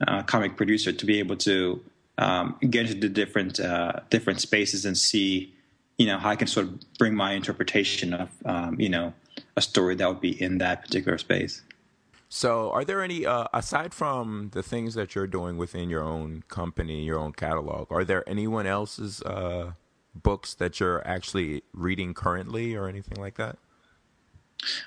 uh, 0.07 0.23
comic 0.23 0.57
producer 0.57 0.91
to 0.91 1.05
be 1.05 1.19
able 1.19 1.35
to 1.37 1.79
um, 2.17 2.57
get 2.67 2.87
into 2.87 2.99
the 2.99 3.09
different 3.09 3.59
uh, 3.59 3.99
different 4.09 4.41
spaces 4.41 4.83
and 4.83 4.97
see 4.97 5.53
you 5.99 6.07
know 6.07 6.17
how 6.17 6.31
I 6.31 6.35
can 6.35 6.47
sort 6.47 6.65
of 6.65 6.97
bring 6.97 7.13
my 7.13 7.33
interpretation 7.33 8.15
of 8.15 8.29
um, 8.45 8.79
you 8.79 8.89
know 8.89 9.13
a 9.55 9.61
story 9.61 9.93
that 9.93 10.09
would 10.09 10.21
be 10.21 10.41
in 10.41 10.57
that 10.57 10.81
particular 10.81 11.19
space. 11.19 11.61
So, 12.27 12.71
are 12.71 12.83
there 12.83 13.01
any 13.03 13.25
uh, 13.25 13.45
aside 13.53 13.93
from 13.93 14.49
the 14.53 14.63
things 14.63 14.95
that 14.95 15.15
you're 15.15 15.27
doing 15.27 15.57
within 15.57 15.89
your 15.89 16.03
own 16.03 16.43
company, 16.47 17.03
your 17.03 17.19
own 17.19 17.33
catalog? 17.33 17.91
Are 17.91 18.03
there 18.03 18.27
anyone 18.27 18.65
else's 18.65 19.21
uh, 19.21 19.73
books 20.15 20.53
that 20.55 20.79
you're 20.79 21.05
actually 21.07 21.63
reading 21.73 22.13
currently, 22.13 22.75
or 22.75 22.87
anything 22.87 23.21
like 23.21 23.35
that? 23.35 23.57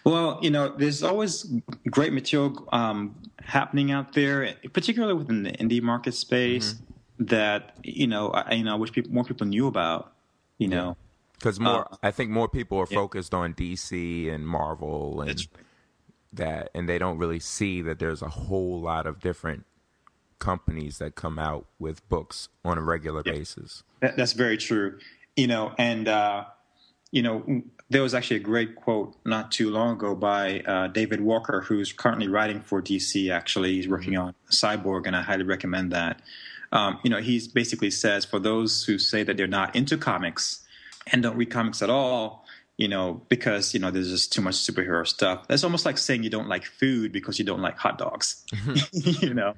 Well, 0.04 0.40
you 0.42 0.50
know, 0.50 0.74
there's 0.76 1.02
always 1.02 1.46
great 1.88 2.12
material 2.12 2.68
um, 2.72 3.14
happening 3.40 3.92
out 3.92 4.14
there, 4.14 4.54
particularly 4.72 5.14
within 5.14 5.44
the 5.44 5.52
indie 5.52 5.82
market 5.82 6.14
space. 6.14 6.74
Mm-hmm. 6.74 6.84
That 7.20 7.76
you 7.82 8.06
know, 8.06 8.28
I, 8.28 8.54
you 8.54 8.62
know, 8.62 8.72
I 8.72 8.76
wish 8.76 8.92
people, 8.92 9.12
more 9.12 9.24
people 9.24 9.46
knew 9.46 9.66
about 9.66 10.12
you 10.58 10.68
know. 10.68 10.96
Because 11.32 11.58
more, 11.58 11.86
uh, 11.92 11.96
I 12.02 12.10
think 12.10 12.30
more 12.30 12.48
people 12.48 12.78
are 12.78 12.86
yeah. 12.90 12.96
focused 12.96 13.32
on 13.32 13.54
DC 13.54 14.32
and 14.32 14.46
Marvel 14.46 15.22
and 15.22 15.46
that, 16.32 16.70
and 16.74 16.88
they 16.88 16.98
don't 16.98 17.18
really 17.18 17.40
see 17.40 17.82
that 17.82 17.98
there's 17.98 18.22
a 18.22 18.28
whole 18.28 18.80
lot 18.80 19.06
of 19.06 19.20
different 19.20 19.64
companies 20.38 20.98
that 20.98 21.14
come 21.14 21.38
out 21.38 21.66
with 21.78 22.06
books 22.08 22.48
on 22.64 22.78
a 22.78 22.82
regular 22.82 23.22
yeah. 23.24 23.32
basis. 23.32 23.82
That's 24.00 24.32
very 24.32 24.56
true. 24.56 24.98
You 25.36 25.46
know, 25.46 25.72
and 25.78 26.08
uh, 26.08 26.44
you 27.10 27.22
know, 27.22 27.62
there 27.90 28.02
was 28.02 28.14
actually 28.14 28.36
a 28.36 28.40
great 28.40 28.76
quote 28.76 29.16
not 29.24 29.50
too 29.50 29.70
long 29.70 29.94
ago 29.94 30.14
by 30.14 30.60
uh, 30.60 30.88
David 30.88 31.20
Walker, 31.20 31.62
who's 31.62 31.92
currently 31.92 32.28
writing 32.28 32.60
for 32.60 32.82
DC. 32.82 33.30
Actually, 33.30 33.74
he's 33.74 33.88
working 33.88 34.14
mm-hmm. 34.14 34.28
on 34.28 34.34
Cyborg, 34.50 35.06
and 35.06 35.16
I 35.16 35.22
highly 35.22 35.44
recommend 35.44 35.92
that. 35.92 36.20
Um, 36.70 36.98
you 37.02 37.10
know, 37.10 37.18
he 37.18 37.40
basically 37.52 37.90
says 37.90 38.24
for 38.24 38.38
those 38.38 38.84
who 38.84 38.98
say 38.98 39.22
that 39.22 39.36
they're 39.36 39.46
not 39.46 39.74
into 39.74 39.96
comics 39.96 40.66
and 41.10 41.22
don't 41.22 41.36
read 41.36 41.50
comics 41.50 41.80
at 41.80 41.88
all, 41.88 42.44
you 42.78 42.86
know, 42.88 43.20
because 43.28 43.74
you 43.74 43.80
know 43.80 43.90
there's 43.90 44.08
just 44.08 44.32
too 44.32 44.40
much 44.40 44.54
superhero 44.54 45.06
stuff. 45.06 45.46
That's 45.48 45.64
almost 45.64 45.84
like 45.84 45.98
saying 45.98 46.22
you 46.22 46.30
don't 46.30 46.48
like 46.48 46.64
food 46.64 47.12
because 47.12 47.38
you 47.38 47.44
don't 47.44 47.60
like 47.60 47.76
hot 47.76 47.98
dogs, 47.98 48.46
you 48.92 49.34
know. 49.34 49.54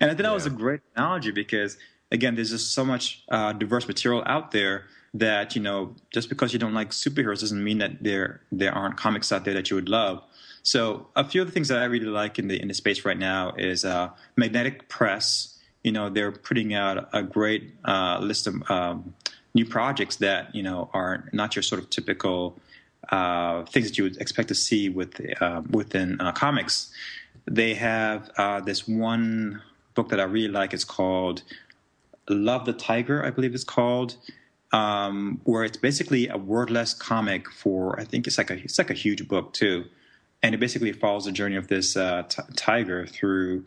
And 0.00 0.10
I 0.10 0.14
think 0.14 0.20
yeah. 0.20 0.28
that 0.28 0.34
was 0.34 0.46
a 0.46 0.50
great 0.50 0.80
analogy 0.94 1.32
because 1.32 1.78
again, 2.12 2.34
there's 2.34 2.50
just 2.50 2.72
so 2.72 2.84
much 2.84 3.24
uh, 3.30 3.52
diverse 3.52 3.88
material 3.88 4.22
out 4.26 4.52
there 4.52 4.84
that 5.14 5.56
you 5.56 5.62
know 5.62 5.96
just 6.10 6.28
because 6.28 6.52
you 6.52 6.58
don't 6.58 6.74
like 6.74 6.90
superheroes 6.90 7.40
doesn't 7.40 7.64
mean 7.64 7.78
that 7.78 8.02
there 8.02 8.42
there 8.52 8.72
aren't 8.72 8.96
comics 8.96 9.32
out 9.32 9.44
there 9.44 9.54
that 9.54 9.70
you 9.70 9.76
would 9.76 9.88
love. 9.88 10.22
So 10.62 11.08
a 11.16 11.24
few 11.24 11.40
of 11.40 11.48
the 11.48 11.52
things 11.52 11.68
that 11.68 11.80
I 11.80 11.86
really 11.86 12.06
like 12.06 12.38
in 12.38 12.48
the 12.48 12.60
in 12.60 12.68
the 12.68 12.74
space 12.74 13.04
right 13.04 13.18
now 13.18 13.54
is 13.56 13.84
uh, 13.84 14.10
Magnetic 14.36 14.88
Press 14.90 15.58
you 15.82 15.92
know 15.92 16.08
they're 16.08 16.32
putting 16.32 16.74
out 16.74 17.08
a 17.12 17.22
great 17.22 17.74
uh, 17.84 18.18
list 18.20 18.46
of 18.46 18.70
um, 18.70 19.14
new 19.54 19.66
projects 19.66 20.16
that 20.16 20.54
you 20.54 20.62
know 20.62 20.90
are 20.92 21.28
not 21.32 21.54
your 21.56 21.62
sort 21.62 21.80
of 21.80 21.90
typical 21.90 22.58
uh, 23.10 23.64
things 23.64 23.88
that 23.88 23.98
you 23.98 24.04
would 24.04 24.16
expect 24.18 24.48
to 24.48 24.54
see 24.54 24.88
with 24.88 25.20
uh, 25.40 25.62
within 25.70 26.20
uh, 26.20 26.32
comics. 26.32 26.92
They 27.46 27.74
have 27.74 28.30
uh, 28.38 28.60
this 28.60 28.86
one 28.86 29.62
book 29.94 30.08
that 30.10 30.20
I 30.20 30.24
really 30.24 30.52
like. 30.52 30.72
It's 30.72 30.84
called 30.84 31.42
Love 32.28 32.64
the 32.64 32.72
Tiger, 32.72 33.24
I 33.24 33.30
believe 33.30 33.54
it's 33.54 33.64
called. 33.64 34.16
Um, 34.72 35.42
where 35.44 35.64
it's 35.64 35.76
basically 35.76 36.28
a 36.28 36.38
wordless 36.38 36.94
comic 36.94 37.50
for 37.50 38.00
I 38.00 38.04
think 38.04 38.26
it's 38.26 38.38
like 38.38 38.50
a 38.50 38.54
it's 38.54 38.78
like 38.78 38.88
a 38.88 38.94
huge 38.94 39.28
book 39.28 39.52
too, 39.52 39.84
and 40.42 40.54
it 40.54 40.58
basically 40.58 40.92
follows 40.92 41.26
the 41.26 41.32
journey 41.32 41.56
of 41.56 41.68
this 41.68 41.94
uh, 41.94 42.22
t- 42.22 42.42
tiger 42.56 43.06
through 43.06 43.64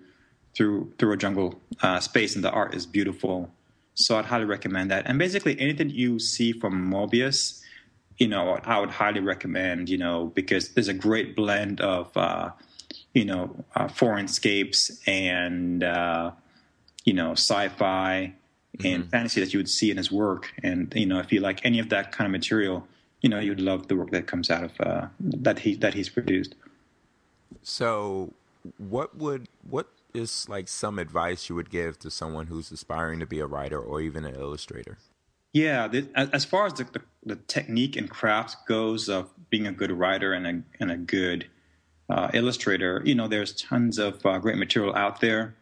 through 0.56 0.92
through 0.98 1.12
a 1.12 1.18
jungle 1.18 1.62
uh, 1.84 2.00
space, 2.00 2.34
and 2.34 2.44
the 2.44 2.50
art 2.50 2.74
is 2.74 2.88
beautiful. 2.88 3.52
So 3.96 4.18
I'd 4.18 4.26
highly 4.26 4.46
recommend 4.46 4.92
that. 4.92 5.08
And 5.08 5.18
basically, 5.18 5.60
anything 5.60 5.90
you 5.90 6.20
see 6.20 6.52
from 6.52 6.92
Moebius, 6.92 7.62
you 8.18 8.28
know, 8.28 8.60
I 8.64 8.80
would 8.80 8.92
highly 8.92 9.22
recommend. 9.22 9.90
You 9.90 9.98
know, 9.98 10.32
because 10.36 10.70
there's 10.70 10.90
a 10.90 10.94
great 10.94 11.36
blend 11.36 11.82
of 11.82 12.16
uh, 12.16 12.52
you 13.14 13.26
know 13.26 13.56
uh, 13.76 13.88
foreignscapes 13.88 15.00
and 15.08 15.84
uh, 15.84 16.32
you 17.06 17.14
know 17.14 17.32
sci-fi 17.32 18.34
mm-hmm. 18.78 18.88
and 18.88 19.10
fantasy 19.10 19.42
that 19.42 19.54
you 19.54 19.60
would 19.60 19.70
see 19.70 19.92
in 19.92 19.98
his 19.98 20.12
work. 20.12 20.54
And 20.62 20.94
you 20.96 21.06
know, 21.06 21.20
if 21.20 21.32
you 21.32 21.40
like 21.40 21.66
any 21.66 21.80
of 21.80 21.90
that 21.90 22.12
kind 22.12 22.26
of 22.28 22.32
material, 22.32 22.88
you 23.22 23.30
know, 23.30 23.40
you'd 23.40 23.62
love 23.62 23.88
the 23.88 23.96
work 23.96 24.12
that 24.12 24.28
comes 24.28 24.50
out 24.50 24.64
of 24.64 24.72
uh, 24.80 25.08
that 25.20 25.60
he 25.60 25.76
that 25.76 25.94
he's 25.94 26.10
produced. 26.10 26.56
So, 27.64 28.34
what 28.78 29.18
would 29.18 29.48
what 29.68 29.88
is 30.16 30.48
like 30.50 30.68
some 30.68 31.00
advice 31.00 31.50
you 31.50 31.56
would 31.56 31.70
give 31.70 32.00
to 32.00 32.10
someone 32.10 32.48
who's 32.48 32.72
aspiring 32.72 33.20
to 33.20 33.26
be 33.26 33.40
a 33.40 33.46
writer 33.46 33.80
or 33.80 34.02
even 34.02 34.26
an 34.26 34.36
illustrator? 34.36 34.98
Yeah, 35.54 35.90
as 36.16 36.44
far 36.44 36.66
as 36.66 36.74
the, 36.74 36.84
the, 36.84 37.02
the, 37.26 37.36
technique 37.38 37.96
and 37.96 38.10
craft 38.10 38.68
goes 38.68 39.08
of 39.08 39.30
being 39.50 39.66
a 39.66 39.72
good 39.72 39.90
writer 39.90 40.34
and 40.34 40.46
a, 40.46 40.62
and 40.82 40.92
a 40.92 40.98
good 40.98 41.48
uh, 42.10 42.30
illustrator, 42.34 43.02
you 43.06 43.16
know, 43.16 43.30
there's 43.30 43.54
tons 43.54 43.98
of 43.98 44.26
uh, 44.26 44.38
great 44.40 44.58
material 44.58 44.94
out 44.96 45.22
there. 45.22 45.56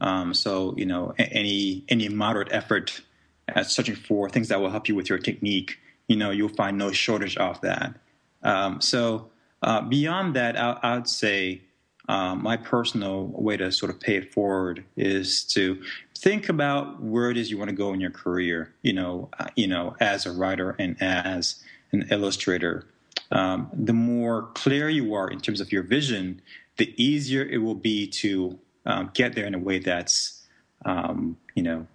Um, 0.00 0.34
so, 0.34 0.74
you 0.76 0.84
know, 0.84 1.14
any 1.18 1.84
any 1.88 2.10
moderate 2.10 2.48
effort 2.52 3.00
at 3.48 3.70
searching 3.70 3.96
for 3.96 4.28
things 4.28 4.48
that 4.48 4.60
will 4.60 4.70
help 4.70 4.86
you 4.86 4.94
with 4.94 5.08
your 5.08 5.18
technique, 5.18 5.78
you 6.08 6.16
know, 6.16 6.30
you'll 6.30 6.50
find 6.50 6.76
no 6.76 6.92
shortage 6.92 7.36
of 7.38 7.60
that. 7.62 7.94
Um, 8.42 8.82
so, 8.82 9.30
uh, 9.62 9.80
beyond 9.80 10.36
that, 10.36 10.56
I, 10.56 10.78
I 10.82 10.94
would 10.96 11.08
say 11.08 11.62
um, 12.08 12.42
my 12.42 12.56
personal 12.56 13.26
way 13.26 13.56
to 13.58 13.70
sort 13.70 13.90
of 13.90 14.00
pay 14.00 14.16
it 14.16 14.32
forward 14.32 14.84
is 14.96 15.44
to 15.44 15.82
think 16.16 16.48
about 16.48 17.02
where 17.02 17.30
it 17.30 17.36
is 17.36 17.50
you 17.50 17.58
want 17.58 17.68
to 17.68 17.76
go 17.76 17.92
in 17.92 18.00
your 18.00 18.10
career. 18.10 18.74
You 18.82 18.94
know, 18.94 19.28
uh, 19.38 19.48
you 19.56 19.66
know, 19.66 19.94
as 20.00 20.24
a 20.24 20.32
writer 20.32 20.74
and 20.78 21.00
as 21.00 21.62
an 21.92 22.08
illustrator. 22.10 22.86
Um, 23.30 23.68
the 23.74 23.92
more 23.92 24.48
clear 24.54 24.88
you 24.88 25.14
are 25.14 25.28
in 25.28 25.40
terms 25.40 25.60
of 25.60 25.70
your 25.70 25.82
vision, 25.82 26.40
the 26.78 26.94
easier 27.02 27.42
it 27.42 27.58
will 27.58 27.74
be 27.74 28.06
to 28.06 28.58
um, 28.86 29.10
get 29.12 29.34
there 29.34 29.44
in 29.44 29.54
a 29.54 29.58
way 29.58 29.78
that's, 29.78 30.46
um, 30.86 31.36
you 31.54 31.62
know, 31.62 31.86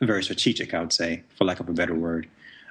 very 0.00 0.22
strategic. 0.22 0.72
I 0.72 0.80
would 0.80 0.92
say, 0.94 1.24
for 1.36 1.44
lack 1.44 1.60
of 1.60 1.68
a 1.68 1.74
better 1.74 1.94
word. 1.94 2.26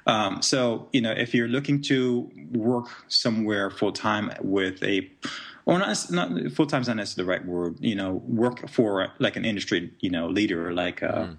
Um, 0.08 0.40
so, 0.40 0.88
you 0.92 1.02
know, 1.02 1.12
if 1.12 1.34
you're 1.34 1.48
looking 1.48 1.82
to 1.82 2.30
work 2.52 2.88
somewhere 3.08 3.70
full 3.70 3.92
time 3.92 4.32
with 4.40 4.82
a 4.82 5.08
or 5.66 5.78
not, 5.78 6.10
not 6.10 6.52
full 6.52 6.66
time 6.66 6.80
is 6.80 6.88
not 6.88 6.96
necessarily 6.96 7.26
the 7.26 7.30
right 7.30 7.46
word. 7.46 7.76
You 7.78 7.94
know, 7.94 8.22
work 8.26 8.68
for 8.70 9.12
like 9.18 9.36
an 9.36 9.44
industry, 9.44 9.92
you 10.00 10.08
know, 10.10 10.26
leader 10.26 10.72
like 10.72 11.02
uh, 11.02 11.26
mm. 11.26 11.36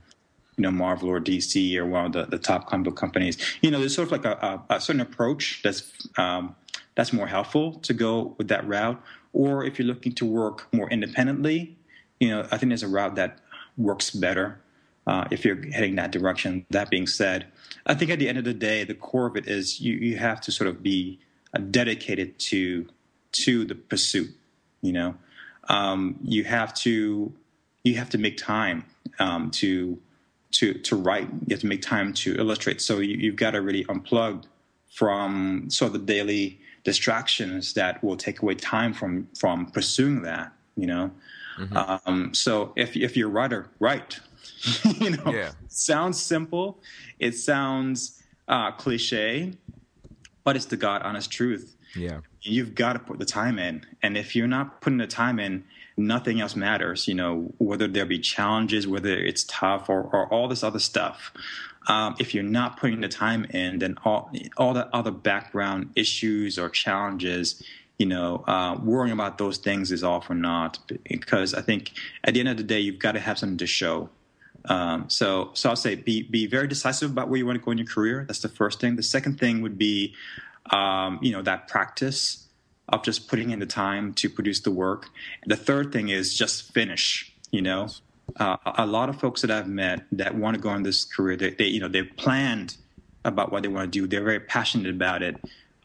you 0.57 0.61
know 0.61 0.71
Marvel 0.71 1.09
or 1.09 1.19
DC 1.19 1.75
or 1.77 1.87
one 1.87 2.05
of 2.05 2.11
the, 2.13 2.25
the 2.25 2.37
top 2.37 2.67
comic 2.67 2.85
book 2.85 2.95
companies. 2.95 3.39
You 3.61 3.71
know, 3.71 3.79
there's 3.79 3.95
sort 3.95 4.07
of 4.07 4.11
like 4.11 4.25
a, 4.25 4.63
a, 4.69 4.75
a 4.75 4.79
certain 4.79 5.01
approach 5.01 5.61
that's 5.63 5.91
um, 6.19 6.55
that's 6.93 7.11
more 7.11 7.27
helpful 7.27 7.73
to 7.79 7.93
go 7.93 8.35
with 8.37 8.49
that 8.49 8.67
route. 8.67 9.01
Or 9.33 9.65
if 9.65 9.79
you're 9.79 9.87
looking 9.87 10.13
to 10.13 10.25
work 10.25 10.71
more 10.73 10.89
independently, 10.91 11.75
you 12.19 12.29
know, 12.29 12.47
I 12.51 12.57
think 12.57 12.69
there's 12.69 12.83
a 12.83 12.87
route 12.87 13.15
that 13.15 13.39
works 13.77 14.11
better 14.11 14.61
uh, 15.09 15.25
if 15.31 15.43
you're 15.43 15.59
heading 15.71 15.95
that 15.95 16.11
direction. 16.11 16.65
That 16.69 16.91
being 16.91 17.07
said, 17.07 17.47
I 17.87 17.95
think 17.95 18.11
at 18.11 18.19
the 18.19 18.29
end 18.29 18.37
of 18.37 18.43
the 18.43 18.53
day, 18.53 18.83
the 18.83 18.93
core 18.93 19.25
of 19.25 19.35
it 19.35 19.47
is 19.47 19.81
you, 19.81 19.95
you 19.95 20.17
have 20.17 20.39
to 20.41 20.51
sort 20.51 20.67
of 20.67 20.83
be 20.83 21.19
uh, 21.53 21.57
dedicated 21.57 22.37
to 22.49 22.87
to 23.31 23.65
the 23.65 23.73
pursuit. 23.73 24.29
You 24.81 24.93
know, 24.93 25.15
um, 25.67 26.19
you 26.23 26.43
have 26.43 26.75
to 26.85 27.33
you 27.83 27.95
have 27.95 28.09
to 28.11 28.19
make 28.19 28.37
time 28.37 28.85
um, 29.17 29.49
to 29.51 29.97
to 30.51 30.75
to 30.75 30.95
write. 30.95 31.27
You 31.47 31.55
have 31.55 31.61
to 31.61 31.67
make 31.67 31.81
time 31.81 32.13
to 32.13 32.35
illustrate. 32.35 32.79
So 32.79 32.99
you, 32.99 33.31
have 33.31 33.35
got 33.35 33.51
to 33.51 33.61
really 33.61 33.85
unplug 33.85 34.43
from 34.93 35.71
sort 35.71 35.87
of 35.87 35.93
the 35.93 36.13
daily 36.13 36.59
distractions 36.83 37.73
that 37.73 38.03
will 38.03 38.15
take 38.15 38.43
away 38.43 38.53
time 38.53 38.93
from 38.93 39.27
from 39.35 39.71
pursuing 39.71 40.21
that. 40.21 40.53
You 40.75 40.85
know, 40.85 41.11
mm-hmm. 41.57 41.77
um, 42.05 42.35
so 42.35 42.73
if 42.75 42.95
if 42.95 43.17
you're 43.17 43.29
a 43.29 43.31
writer, 43.31 43.71
write. 43.79 44.19
you 44.99 45.11
know, 45.11 45.31
yeah. 45.31 45.51
sounds 45.67 46.21
simple. 46.21 46.81
It 47.19 47.35
sounds 47.35 48.21
uh, 48.47 48.71
cliche, 48.71 49.53
but 50.43 50.55
it's 50.55 50.65
the 50.65 50.77
God 50.77 51.01
honest 51.03 51.31
truth. 51.31 51.75
Yeah, 51.95 52.19
you've 52.41 52.75
got 52.75 52.93
to 52.93 52.99
put 52.99 53.19
the 53.19 53.25
time 53.25 53.59
in, 53.59 53.85
and 54.01 54.17
if 54.17 54.35
you're 54.35 54.47
not 54.47 54.81
putting 54.81 54.97
the 54.97 55.07
time 55.07 55.39
in, 55.39 55.63
nothing 55.97 56.39
else 56.39 56.55
matters. 56.55 57.07
You 57.07 57.15
know, 57.15 57.53
whether 57.57 57.87
there 57.87 58.05
be 58.05 58.19
challenges, 58.19 58.87
whether 58.87 59.17
it's 59.17 59.43
tough, 59.45 59.89
or, 59.89 60.03
or 60.03 60.31
all 60.33 60.47
this 60.47 60.63
other 60.63 60.79
stuff. 60.79 61.31
Um, 61.87 62.15
if 62.19 62.35
you're 62.35 62.43
not 62.43 62.77
putting 62.79 63.01
the 63.01 63.07
time 63.07 63.45
in, 63.45 63.79
then 63.79 63.97
all 64.05 64.31
all 64.57 64.73
the 64.73 64.93
other 64.95 65.11
background 65.11 65.91
issues 65.95 66.59
or 66.59 66.69
challenges, 66.69 67.63
you 67.97 68.05
know, 68.05 68.43
uh, 68.47 68.77
worrying 68.81 69.13
about 69.13 69.37
those 69.37 69.57
things 69.57 69.91
is 69.91 70.03
all 70.03 70.21
for 70.21 70.35
naught. 70.35 70.79
Because 71.09 71.53
I 71.53 71.61
think 71.61 71.93
at 72.23 72.33
the 72.33 72.39
end 72.41 72.49
of 72.49 72.57
the 72.57 72.63
day, 72.63 72.79
you've 72.79 72.99
got 72.99 73.13
to 73.13 73.19
have 73.19 73.39
something 73.39 73.57
to 73.57 73.67
show. 73.67 74.09
Um, 74.65 75.09
so, 75.09 75.51
so 75.53 75.69
I'll 75.69 75.75
say 75.75 75.95
be 75.95 76.23
be 76.23 76.47
very 76.47 76.67
decisive 76.67 77.11
about 77.11 77.29
where 77.29 77.37
you 77.37 77.45
want 77.45 77.59
to 77.59 77.63
go 77.63 77.71
in 77.71 77.77
your 77.77 77.87
career. 77.87 78.25
That's 78.27 78.39
the 78.39 78.49
first 78.49 78.79
thing. 78.79 78.95
The 78.95 79.03
second 79.03 79.39
thing 79.39 79.61
would 79.61 79.77
be, 79.77 80.13
um, 80.71 81.19
you 81.21 81.31
know, 81.31 81.41
that 81.43 81.67
practice 81.67 82.47
of 82.89 83.03
just 83.03 83.27
putting 83.27 83.51
in 83.51 83.59
the 83.59 83.65
time 83.65 84.13
to 84.15 84.29
produce 84.29 84.59
the 84.61 84.71
work. 84.71 85.09
The 85.45 85.55
third 85.55 85.91
thing 85.91 86.09
is 86.09 86.37
just 86.37 86.73
finish. 86.73 87.33
You 87.51 87.61
know, 87.61 87.87
uh, 88.37 88.57
a 88.65 88.85
lot 88.85 89.09
of 89.09 89.19
folks 89.19 89.41
that 89.41 89.51
I've 89.51 89.67
met 89.67 90.05
that 90.11 90.35
want 90.35 90.55
to 90.55 90.61
go 90.61 90.73
in 90.75 90.83
this 90.83 91.03
career, 91.03 91.35
they, 91.35 91.51
they 91.51 91.65
you 91.65 91.79
know 91.79 91.87
they've 91.87 92.11
planned 92.17 92.77
about 93.25 93.51
what 93.51 93.63
they 93.63 93.69
want 93.69 93.91
to 93.91 93.99
do. 93.99 94.07
They're 94.07 94.23
very 94.23 94.39
passionate 94.39 94.89
about 94.89 95.23
it, 95.23 95.35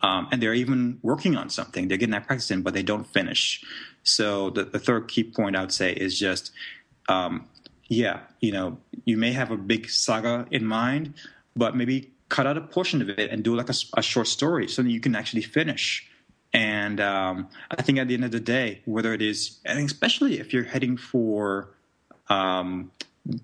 um, 0.02 0.28
and 0.30 0.42
they're 0.42 0.54
even 0.54 0.98
working 1.02 1.36
on 1.36 1.48
something. 1.48 1.88
They're 1.88 1.96
getting 1.96 2.12
that 2.12 2.26
practice 2.26 2.50
in, 2.50 2.62
but 2.62 2.74
they 2.74 2.82
don't 2.82 3.06
finish. 3.06 3.64
So 4.02 4.50
the, 4.50 4.64
the 4.64 4.78
third 4.78 5.08
key 5.08 5.24
point 5.24 5.56
I 5.56 5.60
would 5.62 5.72
say 5.72 5.92
is 5.92 6.18
just, 6.18 6.52
um, 7.08 7.46
yeah, 7.88 8.20
you 8.40 8.52
know, 8.52 8.78
you 9.04 9.16
may 9.16 9.32
have 9.32 9.50
a 9.50 9.56
big 9.56 9.88
saga 9.88 10.46
in 10.50 10.64
mind, 10.64 11.14
but 11.56 11.76
maybe 11.76 12.12
cut 12.28 12.46
out 12.46 12.56
a 12.56 12.60
portion 12.60 13.02
of 13.02 13.08
it 13.10 13.30
and 13.30 13.42
do 13.44 13.54
like 13.54 13.68
a, 13.68 13.74
a 13.96 14.02
short 14.02 14.26
story 14.26 14.68
so 14.68 14.82
that 14.82 14.90
you 14.90 15.00
can 15.00 15.14
actually 15.14 15.42
finish. 15.42 16.08
And 16.52 17.00
um, 17.00 17.48
I 17.70 17.82
think 17.82 17.98
at 17.98 18.08
the 18.08 18.14
end 18.14 18.24
of 18.24 18.30
the 18.30 18.40
day, 18.40 18.80
whether 18.84 19.12
it 19.12 19.20
is, 19.20 19.58
and 19.64 19.78
especially 19.78 20.38
if 20.38 20.52
you're 20.52 20.64
heading 20.64 20.96
for, 20.96 21.70
um, 22.28 22.92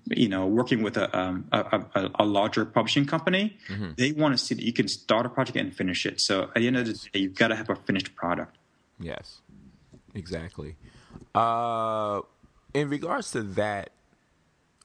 you 0.05 0.29
know, 0.29 0.47
working 0.47 0.81
with 0.81 0.95
a, 0.97 1.17
um, 1.17 1.45
a, 1.51 1.83
a, 1.93 2.11
a, 2.15 2.25
larger 2.25 2.65
publishing 2.65 3.05
company, 3.05 3.57
mm-hmm. 3.67 3.91
they 3.97 4.11
want 4.13 4.37
to 4.37 4.37
see 4.37 4.55
that 4.55 4.63
you 4.63 4.71
can 4.71 4.87
start 4.87 5.25
a 5.25 5.29
project 5.29 5.57
and 5.57 5.75
finish 5.75 6.05
it. 6.05 6.21
So 6.21 6.43
at 6.43 6.55
the 6.55 6.67
end 6.67 6.77
of 6.77 6.85
the 6.85 6.93
day, 6.93 7.19
you've 7.19 7.35
got 7.35 7.49
to 7.49 7.55
have 7.55 7.69
a 7.69 7.75
finished 7.75 8.15
product. 8.15 8.57
Yes, 8.99 9.41
exactly. 10.13 10.75
Uh, 11.35 12.21
in 12.73 12.89
regards 12.89 13.31
to 13.31 13.41
that, 13.41 13.91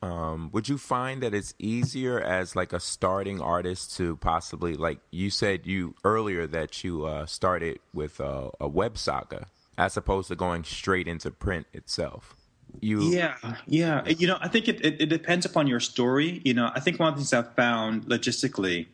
um, 0.03 0.51
would 0.53 0.69
you 0.69 0.79
find 0.79 1.23
that 1.23 1.35
it's 1.35 1.55
easier 1.59 2.21
as 2.21 2.55
like 2.55 2.73
a 2.73 2.81
starting 2.81 3.41
artist 3.41 3.97
to 3.97 4.17
possibly 4.17 4.75
like 4.75 4.99
you 5.11 5.31
said 5.31 5.67
you 5.67 5.95
earlier 6.05 6.47
that 6.47 6.85
you 6.85 7.07
uh, 7.07 7.27
started 7.27 7.79
with 7.95 8.21
a, 8.21 8.51
a 8.61 8.69
web 8.69 8.99
saga 8.99 9.47
as 9.79 9.97
opposed 9.97 10.29
to 10.29 10.37
going 10.37 10.65
straight 10.65 11.09
into 11.09 11.31
print 11.31 11.67
itself? 11.73 12.35
You 12.81 13.01
yeah 13.03 13.37
yeah 13.67 14.07
you 14.07 14.27
know 14.27 14.39
I 14.41 14.49
think 14.49 14.69
it, 14.69 14.85
it, 14.85 15.01
it 15.01 15.07
depends 15.07 15.47
upon 15.47 15.67
your 15.67 15.81
story. 15.81 16.43
You 16.45 16.53
know 16.53 16.71
I 16.75 16.81
think 16.81 17.01
one 17.01 17.09
of 17.09 17.15
the 17.15 17.21
things 17.21 17.33
I've 17.33 17.55
found 17.55 18.05
logistically 18.05 18.87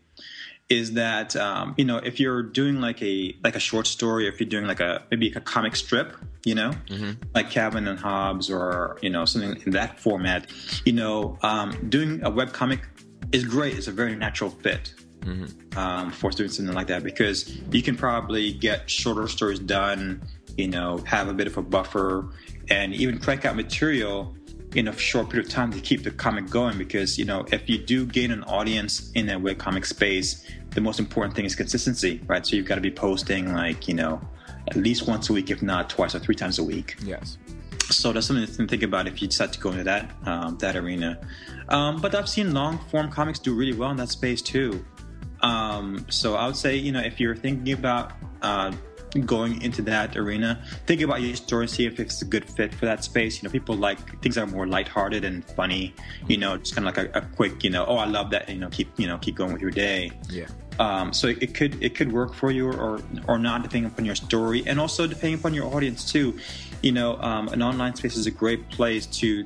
is 0.69 0.93
that 0.93 1.35
um, 1.35 1.75
you 1.77 1.85
know 1.85 1.99
if 1.99 2.21
you're 2.21 2.43
doing 2.43 2.81
like 2.81 3.03
a 3.03 3.35
like 3.43 3.57
a 3.57 3.61
short 3.61 3.89
story, 3.89 4.29
if 4.29 4.39
you're 4.39 4.49
doing 4.49 4.67
like 4.67 4.81
a 4.81 5.03
maybe 5.11 5.29
like 5.31 5.37
a 5.37 5.41
comic 5.41 5.75
strip, 5.75 6.17
you 6.45 6.55
know, 6.55 6.71
mm-hmm. 6.89 7.13
like 7.35 7.51
Calvin 7.51 7.87
and 7.87 7.99
Hobbes 7.99 8.51
or 8.51 8.99
you 9.03 9.11
know 9.11 9.25
something 9.25 9.63
in 9.65 9.73
that 9.73 10.01
format, 10.01 10.47
you 10.85 10.93
know, 10.93 11.39
um, 11.43 11.89
doing 11.89 12.21
a 12.25 12.31
web 12.31 12.53
comic 12.53 12.81
is 13.33 13.45
great. 13.45 13.77
It's 13.77 13.89
a 13.89 13.93
very 13.93 14.17
natural 14.17 14.51
fit. 14.51 14.95
Mm-hmm. 15.21 15.79
Um, 15.79 16.11
for 16.11 16.33
doing 16.33 16.51
something 16.51 16.75
like 16.75 16.89
that 16.89 17.05
because 17.05 17.49
you 17.71 17.81
can 17.81 17.97
probably 17.97 18.53
get 18.53 18.91
shorter 18.91 19.29
stories 19.29 19.61
done, 19.61 20.21
you 20.59 20.67
know, 20.67 20.99
have 21.07 21.29
a 21.29 21.33
bit 21.33 21.47
of 21.47 21.57
a 21.57 21.63
buffer, 21.63 22.29
and 22.69 22.93
even 22.93 23.21
crank 23.21 23.45
out 23.45 23.55
material 23.55 24.35
in 24.75 24.89
a 24.89 24.97
short 24.97 25.29
period 25.29 25.47
of 25.47 25.53
time 25.53 25.71
to 25.73 25.81
keep 25.81 26.03
the 26.03 26.11
comic 26.11 26.49
going 26.49 26.79
because 26.79 27.19
you 27.19 27.25
know 27.25 27.45
if 27.53 27.69
you 27.69 27.79
do 27.79 28.07
gain 28.07 28.31
an 28.31 28.43
audience 28.45 29.11
in 29.13 29.29
a 29.29 29.39
web 29.39 29.59
comic 29.59 29.85
space 29.85 30.49
the 30.71 30.81
most 30.81 30.99
important 30.99 31.37
thing 31.37 31.45
is 31.45 31.55
consistency 31.55 32.21
right 32.27 32.47
so 32.47 32.57
you've 32.57 32.67
got 32.67 32.77
to 32.77 32.81
be 32.81 32.91
posting 32.91 33.53
like 33.53 33.87
you 33.87 33.95
know 33.95 34.21
at 34.69 34.77
least 34.77 35.07
once 35.07 35.31
a 35.31 35.33
week 35.33 35.51
if 35.51 35.63
not 35.63 35.89
twice 35.91 36.15
or 36.15 36.19
three 36.19 36.35
times 36.35 36.59
a 36.59 36.65
week 36.65 36.97
yes 37.05 37.39
so 37.91 38.13
that's 38.13 38.27
something 38.27 38.47
to 38.47 38.67
think 38.67 38.83
about 38.83 39.07
if 39.07 39.21
you 39.21 39.29
decide 39.29 39.53
to 39.53 39.61
go 39.61 39.71
into 39.71 39.85
that 39.85 40.11
um, 40.27 40.57
that 40.59 40.77
arena 40.77 41.21
um, 41.69 42.01
but 42.01 42.15
i've 42.15 42.29
seen 42.29 42.55
long 42.55 42.79
form 42.91 43.11
comics 43.11 43.39
do 43.39 43.55
really 43.55 43.75
well 43.75 43.91
in 43.91 43.97
that 43.97 44.09
space 44.09 44.41
too 44.43 44.85
um, 45.41 46.05
so 46.09 46.35
i 46.35 46.47
would 46.47 46.57
say 46.57 46.77
you 46.77 46.93
know 46.93 47.01
if 47.01 47.21
you're 47.21 47.37
thinking 47.37 47.75
about 47.75 48.13
uh, 48.43 48.73
going 49.21 49.61
into 49.63 49.83
that 49.83 50.17
arena, 50.17 50.63
think 50.87 51.03
about 51.03 51.21
your 51.21 51.37
story, 51.37 51.69
see 51.69 51.87
if 51.87 52.01
it's 52.01 52.23
a 52.23 52.25
good 52.25 52.49
fit 52.49 52.75
for 52.75 52.87
that 52.87 53.05
space. 53.05 53.43
You 53.43 53.49
know, 53.49 53.53
people 53.53 53.77
like 53.77 54.21
things 54.23 54.37
that 54.37 54.45
are 54.45 54.51
more 54.51 54.67
lighthearted 54.67 55.25
and 55.25 55.45
funny. 55.45 55.95
You 56.29 56.39
know, 56.39 56.57
just 56.57 56.75
kind 56.75 56.89
of 56.89 56.97
like 56.97 57.15
a, 57.15 57.19
a, 57.19 57.21
quick, 57.21 57.63
you 57.63 57.71
know, 57.71 57.85
oh, 57.87 57.97
I 57.97 58.07
love 58.07 58.31
that. 58.31 58.49
You 58.49 58.59
know, 58.59 58.69
keep 58.69 58.89
you 58.99 59.07
know 59.07 59.19
keep 59.19 59.37
going 59.37 59.53
with 59.53 59.63
your 59.63 59.71
day. 59.71 60.13
Yeah. 60.29 60.47
Um, 60.79 61.13
so 61.13 61.29
it, 61.29 61.55
could 61.55 61.83
it 61.83 61.95
could 61.95 62.13
work 62.13 62.35
for 62.35 62.51
you 62.51 62.71
or 62.73 63.01
or 63.29 63.39
not 63.39 63.63
depending 63.63 63.91
upon 63.91 64.05
your 64.05 64.15
story 64.15 64.65
and 64.67 64.81
also 64.81 65.07
depending 65.07 65.39
upon 65.39 65.55
your 65.55 65.73
audience 65.75 66.11
too. 66.11 66.39
You 66.83 66.93
know, 66.93 67.17
um, 67.21 67.49
an 67.49 67.63
online 67.63 67.95
space 67.95 68.17
is 68.17 68.27
a 68.27 68.31
great 68.31 68.69
place 68.71 69.07
to 69.07 69.45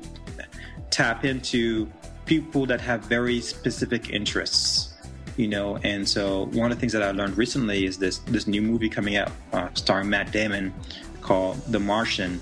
tap 0.89 1.25
into 1.25 1.91
people 2.25 2.65
that 2.65 2.81
have 2.81 3.01
very 3.03 3.39
specific 3.41 4.09
interests 4.09 4.97
you 5.37 5.47
know. 5.47 5.77
And 5.83 6.07
so 6.07 6.47
one 6.47 6.71
of 6.71 6.77
the 6.77 6.79
things 6.79 6.93
that 6.93 7.03
I 7.03 7.11
learned 7.11 7.37
recently 7.37 7.85
is 7.85 7.97
this 7.97 8.17
this 8.19 8.47
new 8.47 8.61
movie 8.61 8.89
coming 8.89 9.15
out 9.15 9.31
uh, 9.53 9.69
starring 9.75 10.09
Matt 10.09 10.31
Damon 10.31 10.73
called 11.21 11.57
The 11.71 11.79
Martian. 11.79 12.41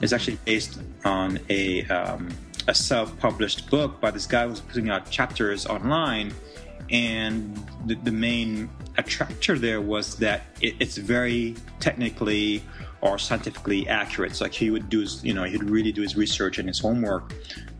It's 0.00 0.12
actually 0.12 0.38
based 0.44 0.80
on 1.04 1.38
a 1.48 1.84
um, 1.86 2.30
a 2.66 2.74
self-published 2.74 3.70
book 3.70 4.00
by 4.00 4.10
this 4.10 4.26
guy 4.26 4.48
who's 4.48 4.60
putting 4.60 4.90
out 4.90 5.10
chapters 5.10 5.66
online, 5.66 6.32
and 6.90 7.56
the, 7.86 7.94
the 7.96 8.10
main 8.10 8.68
attractor 8.98 9.58
there 9.58 9.80
was 9.80 10.16
that 10.16 10.42
it, 10.60 10.74
it's 10.80 10.96
very 10.96 11.54
technically 11.78 12.62
or 13.00 13.18
scientifically 13.18 13.88
accurate. 13.88 14.36
So 14.36 14.44
like 14.44 14.52
he 14.52 14.70
would 14.70 14.88
do 14.88 15.00
his, 15.00 15.24
you 15.24 15.32
know, 15.32 15.44
he'd 15.44 15.64
really 15.64 15.92
do 15.92 16.02
his 16.02 16.16
research 16.16 16.58
and 16.58 16.68
his 16.68 16.78
homework 16.78 17.32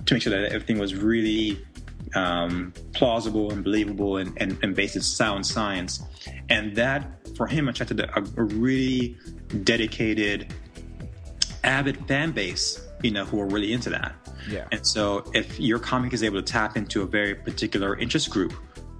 to 0.06 0.14
make 0.14 0.22
sure 0.22 0.30
that 0.30 0.52
everything 0.52 0.78
was 0.78 0.94
really 0.94 1.64
um, 2.14 2.72
plausible 2.94 3.52
and 3.52 3.62
believable 3.62 4.16
and, 4.16 4.32
and, 4.38 4.58
and, 4.62 4.74
based 4.74 4.96
in 4.96 5.02
sound 5.02 5.46
science. 5.46 6.02
And 6.48 6.74
that, 6.76 7.06
for 7.36 7.46
him, 7.46 7.68
attracted 7.68 8.00
a, 8.00 8.18
a 8.18 8.42
really 8.42 9.16
dedicated, 9.62 10.52
avid 11.62 12.04
fan 12.08 12.32
base, 12.32 12.84
you 13.02 13.10
know, 13.12 13.24
who 13.24 13.40
are 13.40 13.46
really 13.46 13.72
into 13.72 13.90
that. 13.90 14.14
Yeah. 14.48 14.66
And 14.72 14.84
so 14.84 15.30
if 15.34 15.60
your 15.60 15.78
comic 15.78 16.12
is 16.12 16.22
able 16.22 16.42
to 16.42 16.52
tap 16.52 16.76
into 16.76 17.02
a 17.02 17.06
very 17.06 17.34
particular 17.34 17.96
interest 17.96 18.30
group, 18.30 18.54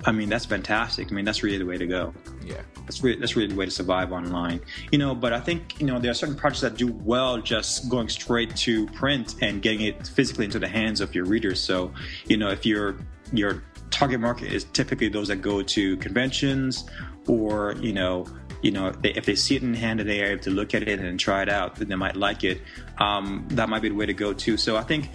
I 0.05 0.13
mean, 0.13 0.29
that's 0.29 0.47
fantastic. 0.47 1.11
I 1.11 1.15
mean, 1.15 1.25
that's 1.25 1.43
really 1.43 1.59
the 1.59 1.67
way 1.67 1.77
to 1.77 1.87
go. 1.87 2.15
Yeah. 2.45 2.63
That's 2.83 3.03
really, 3.03 3.19
that's 3.21 3.37
really 3.37 3.49
the 3.49 3.55
way 3.55 3.67
to 3.67 3.71
survive 3.71 4.13
online. 4.13 4.61
You 4.91 4.99
know, 4.99 5.15
but 5.15 5.33
I 5.33 5.41
think, 5.41 5.79
you 5.81 5.87
know, 5.87 5.99
there 5.99 6.11
are 6.11 6.15
certain 6.15 6.37
projects 6.37 6.63
that 6.63 6.77
do 6.77 6.93
well 6.93 7.39
just 7.39 7.89
going 7.91 8.09
straight 8.09 8.57
to 8.57 8.87
print 8.89 9.35
and 9.43 9.61
getting 9.61 9.83
it 9.83 10.07
physically 10.07 10.47
into 10.47 10.59
the 10.59 10.69
hands 10.69 11.01
of 11.01 11.15
your 11.15 11.27
readers. 11.27 11.61
So, 11.61 11.93
you 12.27 12.37
know, 12.37 12.49
if 12.49 12.65
your 12.65 12.97
your 13.33 13.63
target 13.91 14.21
market 14.21 14.53
is 14.53 14.65
typically 14.65 15.09
those 15.09 15.29
that 15.29 15.37
go 15.37 15.63
to 15.63 15.97
conventions 15.99 16.89
or, 17.27 17.75
you 17.81 17.93
know, 17.93 18.27
you 18.63 18.71
know, 18.71 18.91
they, 18.91 19.13
if 19.15 19.27
they 19.27 19.35
see 19.35 19.57
it 19.57 19.63
in 19.63 19.75
hand 19.75 20.01
and 20.01 20.09
they 20.09 20.23
are 20.23 20.33
able 20.33 20.43
to 20.43 20.51
look 20.51 20.75
at 20.75 20.83
it 20.83 20.99
and 21.01 21.21
try 21.21 21.43
it 21.43 21.49
out, 21.49 21.77
then 21.77 21.89
they 21.89 21.95
might 21.95 22.17
like 22.17 22.45
it. 22.45 22.63
Um, 22.99 23.47
that 23.51 23.69
might 23.69 23.83
be 23.83 23.89
the 23.89 23.95
way 23.95 24.07
to 24.07 24.15
go 24.15 24.33
too. 24.33 24.57
So 24.57 24.77
I 24.77 24.83
think 24.83 25.11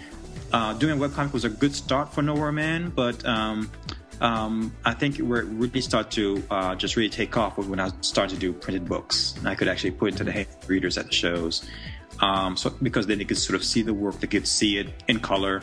uh, 0.52 0.74
doing 0.74 1.00
a 1.00 1.08
webcomic 1.08 1.32
was 1.32 1.44
a 1.44 1.48
good 1.48 1.74
start 1.74 2.12
for 2.12 2.22
Nowhere 2.22 2.52
Man, 2.52 2.90
but 2.90 3.24
um, 3.24 3.70
um, 4.20 4.74
I 4.84 4.94
think 4.94 5.18
where 5.18 5.40
it 5.40 5.46
really 5.46 5.80
started 5.80 6.10
to 6.12 6.42
uh, 6.50 6.74
just 6.74 6.96
really 6.96 7.08
take 7.08 7.36
off 7.36 7.58
was 7.58 7.66
when 7.66 7.80
I 7.80 7.90
started 8.00 8.34
to 8.34 8.40
do 8.40 8.52
printed 8.52 8.86
books. 8.88 9.34
And 9.38 9.48
I 9.48 9.54
could 9.54 9.68
actually 9.68 9.92
put 9.92 10.14
it 10.14 10.20
into 10.20 10.24
the 10.24 10.46
readers 10.66 10.98
at 10.98 11.06
the 11.06 11.12
shows. 11.12 11.68
Um, 12.20 12.56
so 12.56 12.70
because 12.70 13.06
then 13.06 13.18
they 13.18 13.24
could 13.24 13.36
sort 13.36 13.56
of 13.56 13.64
see 13.64 13.82
the 13.82 13.92
work, 13.92 14.20
they 14.20 14.26
could 14.26 14.48
see 14.48 14.78
it 14.78 14.88
in 15.08 15.20
color, 15.20 15.60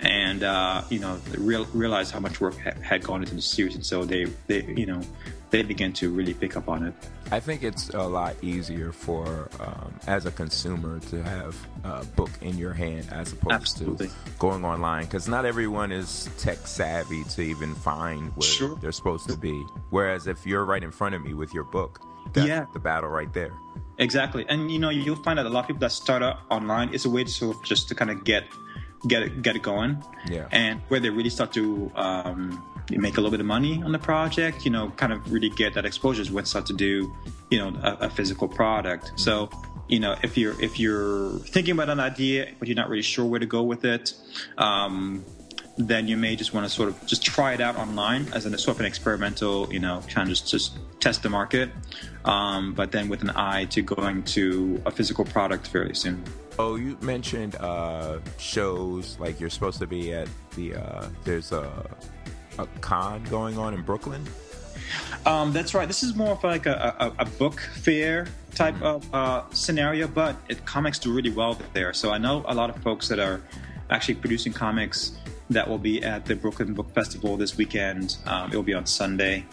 and 0.00 0.42
uh, 0.42 0.82
you 0.90 0.98
know 0.98 1.18
real, 1.38 1.64
realize 1.72 2.10
how 2.10 2.20
much 2.20 2.40
work 2.40 2.58
ha- 2.60 2.78
had 2.82 3.02
gone 3.02 3.22
into 3.22 3.34
the 3.34 3.42
series, 3.42 3.74
and 3.74 3.84
so 3.84 4.04
they, 4.04 4.24
they 4.46 4.62
you 4.76 4.86
know 4.86 5.00
they 5.50 5.62
began 5.62 5.92
to 5.94 6.10
really 6.10 6.34
pick 6.34 6.56
up 6.56 6.68
on 6.68 6.84
it. 6.84 6.94
I 7.30 7.40
think 7.40 7.62
it's 7.62 7.88
a 7.90 8.02
lot 8.02 8.36
easier 8.42 8.92
for 8.92 9.48
um, 9.58 9.94
as 10.06 10.26
a 10.26 10.30
consumer 10.30 11.00
to 11.10 11.22
have 11.22 11.56
a 11.84 12.04
book 12.04 12.30
in 12.40 12.56
your 12.58 12.72
hand 12.72 13.08
as 13.10 13.32
opposed 13.32 13.54
Absolutely. 13.54 14.08
to 14.08 14.12
going 14.38 14.64
online 14.64 15.04
because 15.04 15.26
not 15.28 15.44
everyone 15.44 15.90
is 15.92 16.28
tech 16.38 16.58
savvy 16.66 17.24
to 17.24 17.42
even 17.42 17.74
find 17.74 18.30
where 18.36 18.42
Sure. 18.48 18.76
they're 18.76 18.92
supposed 18.92 19.28
to 19.28 19.36
be. 19.36 19.52
Whereas 19.90 20.26
if 20.26 20.44
you're 20.46 20.64
right 20.64 20.82
in 20.82 20.90
front 20.92 21.14
of 21.14 21.24
me 21.24 21.34
with 21.34 21.52
your 21.54 21.64
book, 21.64 22.00
that's 22.32 22.46
Yeah. 22.46 22.66
the 22.72 22.78
battle 22.80 23.08
right 23.10 23.32
there. 23.32 23.52
Exactly, 23.98 24.44
and 24.48 24.70
you 24.70 24.78
know 24.78 24.90
you'll 24.90 25.16
find 25.22 25.38
that 25.38 25.46
a 25.46 25.48
lot 25.48 25.60
of 25.60 25.66
people 25.68 25.80
that 25.80 25.90
start 25.92 26.22
out 26.22 26.40
online 26.50 26.92
is 26.92 27.06
a 27.06 27.10
way 27.10 27.24
to 27.24 27.30
sort 27.30 27.56
of 27.56 27.62
just 27.64 27.88
to 27.88 27.94
kind 27.94 28.10
of 28.10 28.24
get 28.24 28.44
get 29.08 29.22
it 29.22 29.42
get 29.42 29.56
it 29.56 29.62
going. 29.62 30.02
Yeah. 30.28 30.48
And 30.52 30.80
where 30.88 31.00
they 31.00 31.10
really 31.10 31.30
start 31.30 31.52
to 31.54 31.90
um, 31.94 32.64
make 32.90 33.14
a 33.14 33.20
little 33.20 33.30
bit 33.30 33.40
of 33.40 33.46
money 33.46 33.82
on 33.82 33.92
the 33.92 33.98
project, 33.98 34.64
you 34.64 34.70
know, 34.70 34.90
kind 34.96 35.12
of 35.12 35.32
really 35.32 35.50
get 35.50 35.74
that 35.74 35.84
exposure 35.84 36.22
is 36.22 36.30
when 36.30 36.44
they 36.44 36.48
start 36.48 36.66
to 36.66 36.74
do, 36.74 37.12
you 37.50 37.58
know, 37.58 37.68
a, 37.82 38.06
a 38.06 38.10
physical 38.10 38.48
product. 38.48 39.12
So, 39.16 39.50
you 39.88 40.00
know, 40.00 40.16
if 40.22 40.36
you're 40.36 40.60
if 40.62 40.78
you're 40.78 41.38
thinking 41.40 41.72
about 41.72 41.90
an 41.90 42.00
idea 42.00 42.52
but 42.58 42.68
you're 42.68 42.76
not 42.76 42.88
really 42.88 43.02
sure 43.02 43.24
where 43.24 43.40
to 43.40 43.46
go 43.46 43.62
with 43.62 43.84
it, 43.84 44.14
um, 44.58 45.24
then 45.78 46.08
you 46.08 46.16
may 46.16 46.36
just 46.36 46.54
want 46.54 46.66
to 46.66 46.74
sort 46.74 46.88
of 46.88 47.06
just 47.06 47.22
try 47.24 47.52
it 47.52 47.60
out 47.60 47.76
online 47.76 48.26
as 48.32 48.46
a 48.46 48.58
sort 48.58 48.76
of 48.76 48.80
an 48.80 48.86
experimental, 48.86 49.72
you 49.72 49.78
know, 49.78 50.02
kind 50.08 50.28
of 50.28 50.34
just, 50.34 50.50
just 50.50 50.78
test 51.00 51.22
the 51.22 51.28
market, 51.28 51.70
um, 52.24 52.72
but 52.72 52.92
then 52.92 53.08
with 53.08 53.20
an 53.22 53.30
eye 53.30 53.66
to 53.66 53.82
going 53.82 54.22
to 54.22 54.80
a 54.86 54.90
physical 54.90 55.24
product 55.24 55.68
fairly 55.68 55.94
soon. 55.94 56.24
Oh, 56.58 56.76
you 56.76 56.96
mentioned 57.02 57.56
uh, 57.56 58.18
shows 58.38 59.18
like 59.18 59.38
you're 59.40 59.50
supposed 59.50 59.78
to 59.80 59.86
be 59.86 60.12
at 60.12 60.28
the 60.54 60.74
uh, 60.74 61.08
there's 61.24 61.52
a 61.52 61.70
a 62.58 62.66
con 62.80 63.22
going 63.24 63.58
on 63.58 63.74
in 63.74 63.82
Brooklyn. 63.82 64.24
Um, 65.26 65.52
that's 65.52 65.74
right. 65.74 65.86
This 65.86 66.02
is 66.02 66.14
more 66.14 66.30
of 66.30 66.44
like 66.44 66.66
a, 66.66 66.94
a, 66.98 67.22
a 67.22 67.24
book 67.24 67.60
fair 67.60 68.26
type 68.54 68.80
of 68.80 69.12
uh, 69.14 69.42
scenario, 69.50 70.06
but 70.06 70.36
it, 70.48 70.64
comics 70.64 70.98
do 70.98 71.12
really 71.12 71.30
well 71.30 71.58
there. 71.72 71.92
So 71.92 72.12
I 72.12 72.18
know 72.18 72.44
a 72.46 72.54
lot 72.54 72.70
of 72.70 72.76
folks 72.82 73.08
that 73.08 73.18
are 73.18 73.42
actually 73.90 74.14
producing 74.14 74.52
comics 74.52 75.18
that 75.50 75.68
will 75.68 75.78
be 75.78 76.02
at 76.02 76.24
the 76.24 76.34
Brooklyn 76.34 76.74
Book 76.74 76.92
Festival 76.94 77.36
this 77.36 77.56
weekend. 77.56 78.16
Um, 78.26 78.52
it 78.52 78.56
will 78.56 78.62
be 78.62 78.74
on 78.74 78.86
Sunday, 78.86 79.44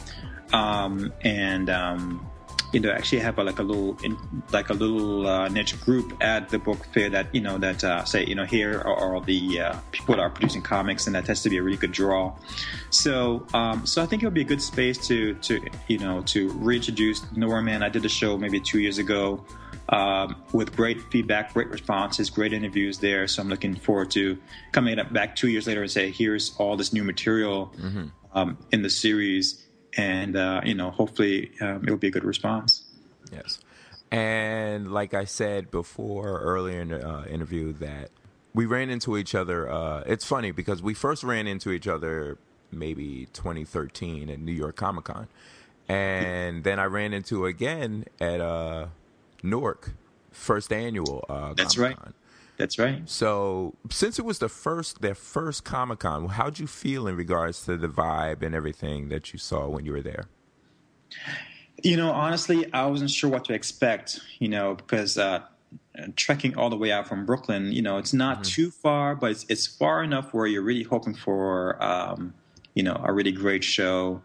um, 0.54 1.12
and 1.22 1.70
um, 1.70 2.26
you 2.74 2.80
know 2.80 2.92
actually 2.92 3.20
have 3.20 3.38
a, 3.38 3.44
like 3.44 3.60
a 3.60 3.64
little 3.64 3.96
in, 4.04 4.18
like 4.52 4.70
a 4.70 4.74
little 4.74 5.28
uh, 5.28 5.48
niche 5.48 5.80
group 5.82 6.18
at 6.22 6.50
the 6.50 6.58
book 6.60 6.86
fair 6.94 7.10
that 7.10 7.34
you 7.34 7.40
know 7.40 7.58
that 7.58 7.84
uh, 7.84 8.04
say 8.04 8.26
you 8.26 8.36
know 8.36 8.44
here 8.44 8.80
are 8.80 9.16
all 9.16 9.22
the 9.22 9.62
uh, 9.62 9.78
people 9.92 10.16
that 10.16 10.22
are 10.22 10.30
producing 10.30 10.62
comics, 10.62 11.06
and 11.06 11.16
that 11.16 11.26
tends 11.26 11.44
to 11.44 11.50
be 11.50 11.58
a 11.58 11.64
really 11.64 11.78
good 11.78 11.92
draw. 11.92 12.36
So 12.90 13.46
um, 13.54 13.86
so 13.86 14.02
I 14.02 14.06
think 14.08 14.24
it 14.24 14.26
would 14.26 14.34
be 14.34 14.42
a 14.42 14.46
good 14.46 14.62
space 14.62 14.98
to 15.08 15.36
to 15.36 15.62
you 15.88 16.00
know 16.00 16.22
to 16.24 16.50
reintroduce 16.54 17.32
Nowhere 17.36 17.62
Man 17.62 17.84
I 17.84 17.90
did 17.90 18.04
a 18.06 18.10
show 18.10 18.38
maybe 18.38 18.60
two 18.60 18.80
years 18.80 18.98
ago. 18.98 19.46
Um, 19.90 20.38
with 20.54 20.78
great 20.78 21.02
feedback, 21.12 21.54
great 21.54 21.68
responses, 21.68 22.30
great 22.30 22.54
interviews 22.54 23.00
there. 23.00 23.28
So 23.28 23.42
I'm 23.42 23.50
looking 23.50 23.76
forward 23.76 24.12
to 24.12 24.38
coming 24.72 24.98
up 24.98 25.12
back 25.12 25.36
two 25.36 25.50
years 25.50 25.68
later 25.68 25.82
and 25.82 25.92
say, 25.92 26.10
here's 26.10 26.56
all 26.58 26.78
this 26.78 26.94
new 26.94 27.04
material 27.04 27.74
um, 28.34 28.58
in 28.72 28.82
the 28.82 28.90
series, 28.90 29.63
and 29.98 30.36
uh, 30.36 30.62
you 30.64 30.76
know, 30.76 30.92
hopefully 30.92 31.52
um, 31.62 31.84
it 31.88 31.90
will 31.90 31.98
be 31.98 32.08
a 32.08 32.12
good 32.12 32.24
response. 32.24 32.84
Yes. 33.32 33.60
And 34.12 34.94
like 34.94 35.14
I 35.14 35.26
said 35.26 35.72
before 35.72 36.40
earlier 36.40 36.82
in 36.82 36.90
the 36.90 37.08
uh, 37.08 37.26
interview, 37.26 37.74
that 37.74 38.12
we 38.54 38.66
ran 38.66 38.90
into 38.90 39.18
each 39.18 39.34
other. 39.34 39.70
Uh, 39.70 40.04
it's 40.06 40.26
funny 40.26 40.52
because 40.52 40.82
we 40.84 40.94
first 40.94 41.24
ran 41.24 41.48
into 41.48 41.72
each 41.72 41.88
other 41.88 42.38
maybe 42.72 43.28
2013 43.34 44.30
at 44.30 44.40
New 44.40 44.52
York 44.52 44.76
Comic 44.76 45.06
Con. 45.06 45.28
And 45.88 46.64
then 46.64 46.80
I 46.80 46.86
ran 46.86 47.14
into 47.14 47.46
again 47.46 48.06
at 48.20 48.40
uh, 48.40 48.88
Newark, 49.42 49.92
first 50.32 50.72
annual 50.72 51.26
uh, 51.28 51.54
That's 51.54 51.78
right. 51.78 51.98
That's 52.64 52.80
right. 52.80 53.02
So, 53.04 53.76
since 53.92 54.18
it 54.18 54.24
was 54.24 54.40
the 54.40 54.48
first, 54.48 55.02
their 55.02 55.16
first 55.16 55.66
Comic 55.66 56.00
Con, 56.00 56.30
how'd 56.30 56.60
you 56.60 56.66
feel 56.66 57.10
in 57.10 57.18
regards 57.18 57.66
to 57.66 57.76
the 57.76 57.90
vibe 57.90 58.42
and 58.42 58.56
everything 58.56 59.10
that 59.10 59.34
you 59.34 59.38
saw 59.38 59.68
when 59.68 59.86
you 59.86 59.92
were 59.92 60.02
there? 60.02 60.30
You 61.84 61.98
know, 61.98 62.10
honestly, 62.14 62.72
I 62.72 62.86
wasn't 62.86 63.10
sure 63.10 63.30
what 63.30 63.44
to 63.46 63.54
expect. 63.54 64.22
You 64.40 64.48
know, 64.48 64.76
because 64.76 65.18
uh, 65.18 65.42
trekking 66.16 66.56
all 66.56 66.70
the 66.70 66.78
way 66.78 66.90
out 66.90 67.06
from 67.06 67.26
Brooklyn, 67.26 67.74
you 67.74 67.82
know, 67.82 67.98
it's 67.98 68.14
not 68.14 68.46
too 68.46 68.72
far, 68.72 69.14
but 69.14 69.32
it's, 69.32 69.46
it's 69.50 69.68
far 69.68 70.02
enough 70.02 70.34
where 70.34 70.48
you're 70.48 70.62
really 70.62 70.84
hoping 70.84 71.16
for, 71.16 71.84
um, 71.84 72.34
you 72.76 72.84
know, 72.84 72.96
a 73.04 73.12
really 73.12 73.34
great 73.34 73.66
show. 73.66 74.22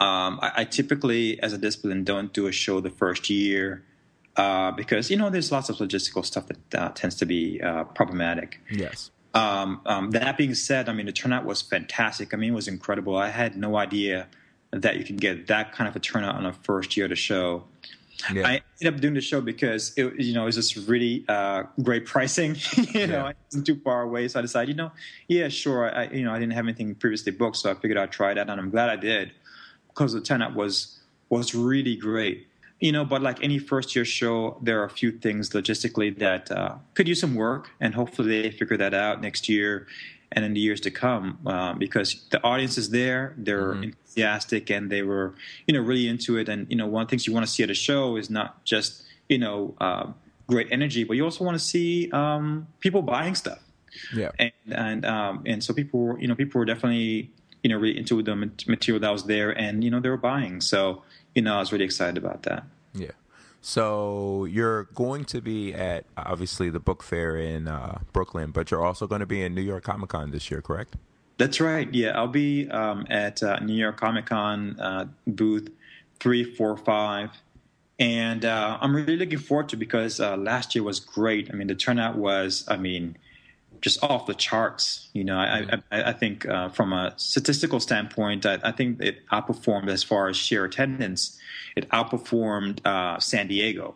Um, 0.00 0.38
I, 0.40 0.52
I 0.56 0.64
typically, 0.64 1.38
as 1.42 1.52
a 1.52 1.58
discipline, 1.58 2.04
don't 2.04 2.32
do 2.32 2.46
a 2.46 2.52
show 2.52 2.80
the 2.80 2.88
first 2.88 3.28
year 3.28 3.84
uh, 4.36 4.70
because 4.72 5.10
you 5.10 5.16
know 5.16 5.30
there's 5.30 5.50
lots 5.50 5.68
of 5.68 5.76
logistical 5.76 6.24
stuff 6.24 6.46
that 6.46 6.74
uh, 6.74 6.88
tends 6.90 7.16
to 7.16 7.26
be 7.26 7.60
uh, 7.62 7.84
problematic. 7.84 8.60
Yes. 8.70 9.10
Um, 9.34 9.82
um, 9.84 10.10
that 10.12 10.36
being 10.36 10.54
said, 10.54 10.88
I 10.88 10.92
mean 10.92 11.06
the 11.06 11.12
turnout 11.12 11.44
was 11.44 11.62
fantastic. 11.62 12.32
I 12.32 12.36
mean 12.36 12.52
it 12.52 12.54
was 12.54 12.68
incredible. 12.68 13.16
I 13.16 13.30
had 13.30 13.56
no 13.56 13.76
idea 13.76 14.28
that 14.70 14.96
you 14.96 15.04
could 15.04 15.20
get 15.20 15.46
that 15.46 15.72
kind 15.72 15.88
of 15.88 15.96
a 15.96 16.00
turnout 16.00 16.34
on 16.34 16.46
a 16.46 16.52
first 16.52 16.96
year 16.96 17.06
of 17.06 17.10
the 17.10 17.16
show. 17.16 17.64
Yeah. 18.32 18.48
I 18.48 18.62
ended 18.80 18.94
up 18.94 19.00
doing 19.00 19.14
the 19.14 19.20
show 19.20 19.42
because 19.42 19.92
it, 19.96 20.18
you 20.18 20.32
know, 20.32 20.42
it 20.42 20.46
was 20.46 20.56
just 20.56 20.88
really 20.88 21.24
uh, 21.28 21.64
great 21.82 22.06
pricing. 22.06 22.56
you 22.76 23.06
know, 23.06 23.16
Yeah. 23.16 23.24
I 23.24 23.34
wasn't 23.44 23.66
too 23.66 23.76
far 23.84 24.02
away, 24.02 24.26
so 24.28 24.38
I 24.38 24.42
decided, 24.42 24.70
you 24.70 24.74
know, 24.74 24.90
yeah, 25.28 25.48
sure. 25.48 25.94
I, 25.94 26.04
you 26.06 26.24
know, 26.24 26.32
I 26.32 26.38
didn't 26.38 26.54
have 26.54 26.64
anything 26.64 26.94
previously 26.94 27.32
booked, 27.32 27.56
so 27.58 27.70
I 27.70 27.74
figured 27.74 27.98
I'd 27.98 28.12
try 28.12 28.32
that, 28.32 28.48
and 28.48 28.58
I'm 28.58 28.70
glad 28.70 28.88
I 28.88 28.96
did 28.96 29.32
because 29.88 30.12
the 30.12 30.20
turnout 30.20 30.54
was 30.54 30.98
was 31.28 31.54
really 31.54 31.96
great. 31.96 32.46
You 32.78 32.92
know, 32.92 33.04
but 33.06 33.22
like 33.22 33.42
any 33.42 33.58
first 33.58 33.96
year 33.96 34.04
show, 34.04 34.58
there 34.62 34.80
are 34.82 34.84
a 34.84 34.90
few 34.90 35.10
things 35.10 35.50
logistically 35.50 36.18
that 36.18 36.50
uh, 36.50 36.74
could 36.94 37.08
use 37.08 37.20
some 37.20 37.34
work, 37.34 37.70
and 37.80 37.94
hopefully 37.94 38.42
they 38.42 38.50
figure 38.50 38.76
that 38.76 38.92
out 38.92 39.22
next 39.22 39.48
year 39.48 39.86
and 40.32 40.44
in 40.44 40.52
the 40.54 40.60
years 40.60 40.80
to 40.82 40.90
come 40.90 41.38
uh, 41.46 41.72
because 41.74 42.26
the 42.30 42.42
audience 42.44 42.76
is 42.76 42.90
there, 42.90 43.34
they're 43.38 43.72
enthusiastic, 43.72 44.68
and 44.70 44.90
they 44.90 45.02
were, 45.02 45.34
you 45.66 45.72
know, 45.72 45.80
really 45.80 46.06
into 46.08 46.36
it. 46.36 46.48
And 46.50 46.66
you 46.68 46.76
know, 46.76 46.86
one 46.86 47.02
of 47.02 47.08
the 47.08 47.10
things 47.12 47.26
you 47.26 47.32
want 47.32 47.46
to 47.46 47.52
see 47.52 47.62
at 47.62 47.70
a 47.70 47.74
show 47.74 48.16
is 48.16 48.28
not 48.28 48.62
just 48.64 49.04
you 49.28 49.38
know 49.38 49.74
uh, 49.80 50.12
great 50.46 50.68
energy, 50.70 51.04
but 51.04 51.16
you 51.16 51.24
also 51.24 51.44
want 51.44 51.56
to 51.56 51.64
see 51.64 52.10
um, 52.12 52.66
people 52.80 53.00
buying 53.02 53.34
stuff 53.34 53.60
Yeah. 54.14 54.32
and 54.38 54.52
and 54.70 55.04
um, 55.06 55.42
and 55.46 55.64
so 55.64 55.72
people 55.72 56.00
were 56.00 56.20
you 56.20 56.28
know 56.28 56.34
people 56.34 56.58
were 56.58 56.66
definitely 56.66 57.30
you 57.62 57.70
know 57.70 57.78
really 57.78 57.96
into 57.98 58.22
the 58.22 58.36
material 58.66 59.00
that 59.00 59.10
was 59.10 59.24
there 59.24 59.50
and 59.50 59.82
you 59.82 59.90
know 59.90 59.98
they 60.00 60.10
were 60.10 60.16
buying 60.18 60.60
so 60.60 61.02
you 61.36 61.42
know 61.42 61.54
I 61.54 61.60
was 61.60 61.70
really 61.70 61.84
excited 61.84 62.18
about 62.18 62.42
that 62.42 62.64
Yeah. 62.92 63.12
So 63.60 64.44
you're 64.44 64.84
going 64.94 65.24
to 65.26 65.40
be 65.40 65.74
at 65.74 66.04
obviously 66.16 66.70
the 66.70 66.78
book 66.78 67.02
fair 67.02 67.36
in 67.36 67.66
uh, 67.66 67.98
Brooklyn, 68.12 68.52
but 68.52 68.70
you're 68.70 68.84
also 68.84 69.08
going 69.08 69.18
to 69.20 69.26
be 69.26 69.42
in 69.42 69.56
New 69.56 69.62
York 69.62 69.82
Comic 69.82 70.10
Con 70.10 70.30
this 70.30 70.52
year, 70.52 70.62
correct? 70.62 70.94
that's 71.38 71.60
right 71.60 71.92
yeah 71.92 72.16
I'll 72.16 72.28
be 72.28 72.68
um, 72.70 73.06
at 73.10 73.42
uh, 73.42 73.58
New 73.60 73.74
York 73.74 73.98
Comic 73.98 74.26
Con 74.26 74.78
uh, 74.80 75.06
booth 75.26 75.68
three 76.18 76.44
four 76.44 76.76
five 76.76 77.30
and 77.98 78.44
uh, 78.44 78.78
I'm 78.80 78.94
really 78.94 79.16
looking 79.16 79.38
forward 79.38 79.70
to 79.70 79.76
it 79.76 79.78
because 79.78 80.20
uh, 80.20 80.36
last 80.36 80.74
year 80.74 80.84
was 80.84 81.00
great 81.00 81.50
I 81.50 81.54
mean 81.54 81.66
the 81.66 81.74
turnout 81.74 82.16
was 82.16 82.64
I 82.68 82.76
mean 82.76 83.16
just 83.80 84.02
off 84.02 84.26
the 84.26 84.34
charts. 84.34 85.08
You 85.12 85.24
know, 85.24 85.38
I, 85.38 85.80
I, 85.90 86.02
I 86.10 86.12
think 86.12 86.46
uh, 86.46 86.68
from 86.70 86.92
a 86.92 87.14
statistical 87.16 87.80
standpoint, 87.80 88.46
I, 88.46 88.58
I 88.62 88.72
think 88.72 89.00
it 89.02 89.26
outperformed 89.28 89.88
as 89.88 90.02
far 90.02 90.28
as 90.28 90.36
sheer 90.36 90.64
attendance. 90.64 91.38
It 91.76 91.88
outperformed 91.90 92.84
uh, 92.86 93.18
San 93.20 93.48
Diego 93.48 93.94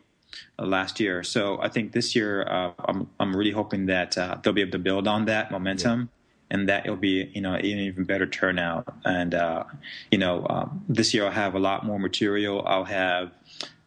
uh, 0.58 0.66
last 0.66 1.00
year. 1.00 1.22
So 1.22 1.60
I 1.62 1.68
think 1.68 1.92
this 1.92 2.14
year, 2.14 2.44
uh, 2.48 2.72
I'm 2.84 3.08
I'm 3.18 3.36
really 3.36 3.52
hoping 3.52 3.86
that 3.86 4.16
uh, 4.16 4.38
they'll 4.42 4.52
be 4.52 4.62
able 4.62 4.72
to 4.72 4.78
build 4.78 5.06
on 5.08 5.26
that 5.26 5.50
momentum. 5.50 6.10
And 6.52 6.68
that 6.68 6.84
it'll 6.84 6.96
be, 6.96 7.30
you 7.32 7.40
know, 7.40 7.54
an 7.54 7.64
even 7.64 8.02
better 8.02 8.26
turnout. 8.26 8.92
And 9.04 9.36
uh, 9.36 9.62
you 10.10 10.18
know, 10.18 10.44
um, 10.50 10.84
this 10.88 11.14
year 11.14 11.24
I'll 11.24 11.30
have 11.30 11.54
a 11.54 11.60
lot 11.60 11.86
more 11.86 12.00
material. 12.00 12.66
I'll 12.66 12.86
have 12.86 13.30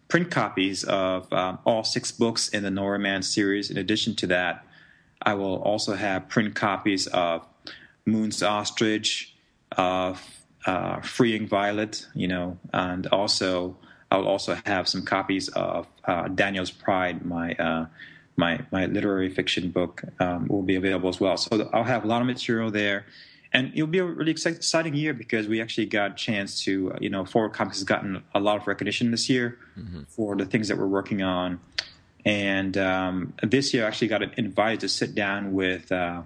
print 0.07 0.31
copies 0.31 0.85
of 0.85 1.27
um, 1.33 1.59
all 1.65 1.83
six 1.83 2.09
books 2.13 2.47
in 2.47 2.63
the 2.63 2.71
Nowhere 2.71 2.99
Man 2.99 3.21
series. 3.21 3.69
In 3.69 3.77
addition 3.77 4.15
to 4.15 4.27
that, 4.27 4.65
I 5.23 5.33
will 5.33 5.61
also 5.63 5.95
have 5.95 6.29
print 6.29 6.55
copies 6.55 7.07
of 7.07 7.45
Moon's 8.05 8.43
Ostrich, 8.43 9.33
of 9.77 10.21
uh, 10.65 11.01
Freeing 11.01 11.47
Violet, 11.47 12.05
you 12.13 12.27
know, 12.27 12.57
and 12.73 13.07
also 13.07 13.75
I'll 14.11 14.27
also 14.27 14.57
have 14.65 14.87
some 14.87 15.03
copies 15.03 15.49
of 15.49 15.87
uh, 16.05 16.27
Daniel's 16.27 16.71
Pride, 16.71 17.25
my 17.25 17.53
uh, 17.53 17.87
my 18.35 18.59
my 18.71 18.85
literary 18.85 19.29
fiction 19.29 19.69
book 19.69 20.03
um, 20.19 20.47
will 20.47 20.61
be 20.61 20.75
available 20.75 21.09
as 21.09 21.19
well. 21.19 21.37
So 21.37 21.69
I'll 21.73 21.83
have 21.83 22.03
a 22.03 22.07
lot 22.07 22.21
of 22.21 22.27
material 22.27 22.69
there, 22.69 23.05
and 23.53 23.71
it'll 23.73 23.87
be 23.87 23.99
a 23.99 24.05
really 24.05 24.31
exciting 24.31 24.93
year 24.93 25.13
because 25.13 25.47
we 25.47 25.61
actually 25.61 25.87
got 25.87 26.11
a 26.11 26.15
chance 26.15 26.63
to 26.65 26.95
you 27.01 27.09
know 27.09 27.25
Forward 27.25 27.53
Comix 27.53 27.73
has 27.73 27.83
gotten 27.83 28.23
a 28.35 28.39
lot 28.39 28.57
of 28.57 28.67
recognition 28.67 29.11
this 29.11 29.29
year 29.29 29.57
mm-hmm. 29.77 30.03
for 30.03 30.35
the 30.35 30.45
things 30.45 30.67
that 30.67 30.77
we're 30.77 30.87
working 30.87 31.23
on, 31.23 31.59
and 32.25 32.77
um, 32.77 33.33
this 33.41 33.73
year 33.73 33.85
I 33.85 33.87
actually 33.87 34.07
got 34.07 34.37
invited 34.37 34.79
to 34.81 34.89
sit 34.89 35.13
down 35.15 35.53
with 35.53 35.91
uh, 35.91 36.23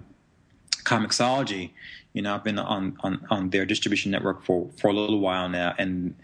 Comixology. 0.84 1.70
You 2.12 2.22
know, 2.22 2.34
I've 2.34 2.44
been 2.44 2.58
on, 2.58 2.96
on 3.00 3.26
on 3.30 3.50
their 3.50 3.66
distribution 3.66 4.10
network 4.10 4.42
for 4.44 4.70
for 4.78 4.88
a 4.88 4.92
little 4.92 5.20
while 5.20 5.48
now, 5.48 5.74
and 5.78 6.14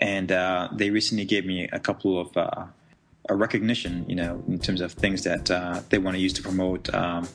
and 0.00 0.32
uh, 0.32 0.68
they 0.72 0.90
recently 0.90 1.24
gave 1.24 1.44
me 1.46 1.68
a 1.72 1.78
couple 1.78 2.20
of 2.20 2.36
uh, 2.36 2.66
a 3.28 3.34
recognition, 3.34 4.04
you 4.08 4.16
know, 4.16 4.42
in 4.48 4.58
terms 4.58 4.80
of 4.80 4.92
things 4.92 5.24
that 5.24 5.50
uh, 5.50 5.80
they 5.88 5.98
want 5.98 6.16
to 6.16 6.20
use 6.20 6.32
to 6.32 6.42
promote, 6.42 6.92
um, 6.94 7.28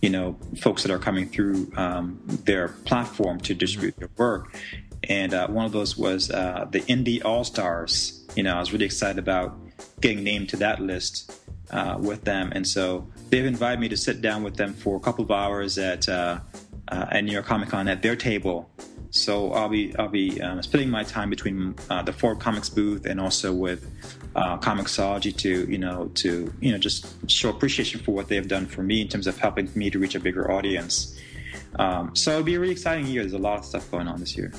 you 0.00 0.08
know, 0.08 0.36
folks 0.58 0.82
that 0.82 0.90
are 0.90 0.98
coming 0.98 1.28
through 1.28 1.70
um, 1.76 2.20
their 2.26 2.68
platform 2.68 3.38
to 3.40 3.54
distribute 3.54 3.96
their 3.96 4.08
work. 4.16 4.56
And 5.08 5.34
uh, 5.34 5.48
one 5.48 5.66
of 5.66 5.72
those 5.72 5.96
was 5.96 6.30
uh, 6.30 6.66
the 6.70 6.80
Indie 6.82 7.24
All 7.24 7.44
Stars. 7.44 8.24
You 8.34 8.42
know, 8.44 8.56
I 8.56 8.60
was 8.60 8.72
really 8.72 8.86
excited 8.86 9.18
about 9.18 9.58
getting 10.00 10.22
named 10.22 10.48
to 10.50 10.56
that 10.58 10.80
list 10.80 11.32
uh, 11.70 11.96
with 12.00 12.24
them, 12.24 12.52
and 12.54 12.66
so 12.66 13.06
they've 13.30 13.46
invited 13.46 13.80
me 13.80 13.88
to 13.88 13.96
sit 13.96 14.20
down 14.20 14.42
with 14.42 14.56
them 14.56 14.74
for 14.74 14.96
a 14.96 15.00
couple 15.00 15.24
of 15.24 15.30
hours 15.30 15.78
at 15.78 16.08
uh, 16.08 16.38
uh, 16.88 17.06
at 17.10 17.24
New 17.24 17.32
York 17.32 17.46
Comic 17.46 17.68
Con 17.68 17.88
at 17.88 18.02
their 18.02 18.16
table. 18.16 18.70
So 19.10 19.52
I'll 19.52 19.68
be 19.68 19.96
I'll 19.98 20.08
be 20.08 20.40
um, 20.42 20.62
splitting 20.62 20.90
my 20.90 21.02
time 21.02 21.30
between 21.30 21.74
the 22.04 22.12
Forward 22.12 22.38
Comix 22.38 22.72
booth 22.72 23.06
and 23.06 23.20
also 23.20 23.52
with 23.52 23.90
uh, 24.36 24.58
Comixology 24.58 25.34
to 25.38 25.70
you 25.70 25.78
know 25.78 26.10
to 26.14 26.52
you 26.60 26.72
know 26.72 26.78
just 26.78 27.30
show 27.30 27.48
appreciation 27.48 28.00
for 28.00 28.12
what 28.12 28.28
they 28.28 28.36
have 28.36 28.48
done 28.48 28.66
for 28.66 28.82
me 28.82 29.00
in 29.00 29.08
terms 29.08 29.26
of 29.26 29.38
helping 29.38 29.68
me 29.74 29.90
to 29.90 29.98
reach 29.98 30.14
a 30.14 30.20
bigger 30.20 30.50
audience. 30.50 31.18
Um, 31.78 32.14
so 32.14 32.32
it'll 32.32 32.42
be 32.42 32.54
a 32.54 32.60
really 32.60 32.72
exciting 32.72 33.06
year. 33.06 33.22
There's 33.22 33.32
a 33.32 33.38
lot 33.38 33.58
of 33.58 33.64
stuff 33.64 33.90
going 33.90 34.08
on 34.08 34.20
this 34.20 34.36
year. 34.36 34.52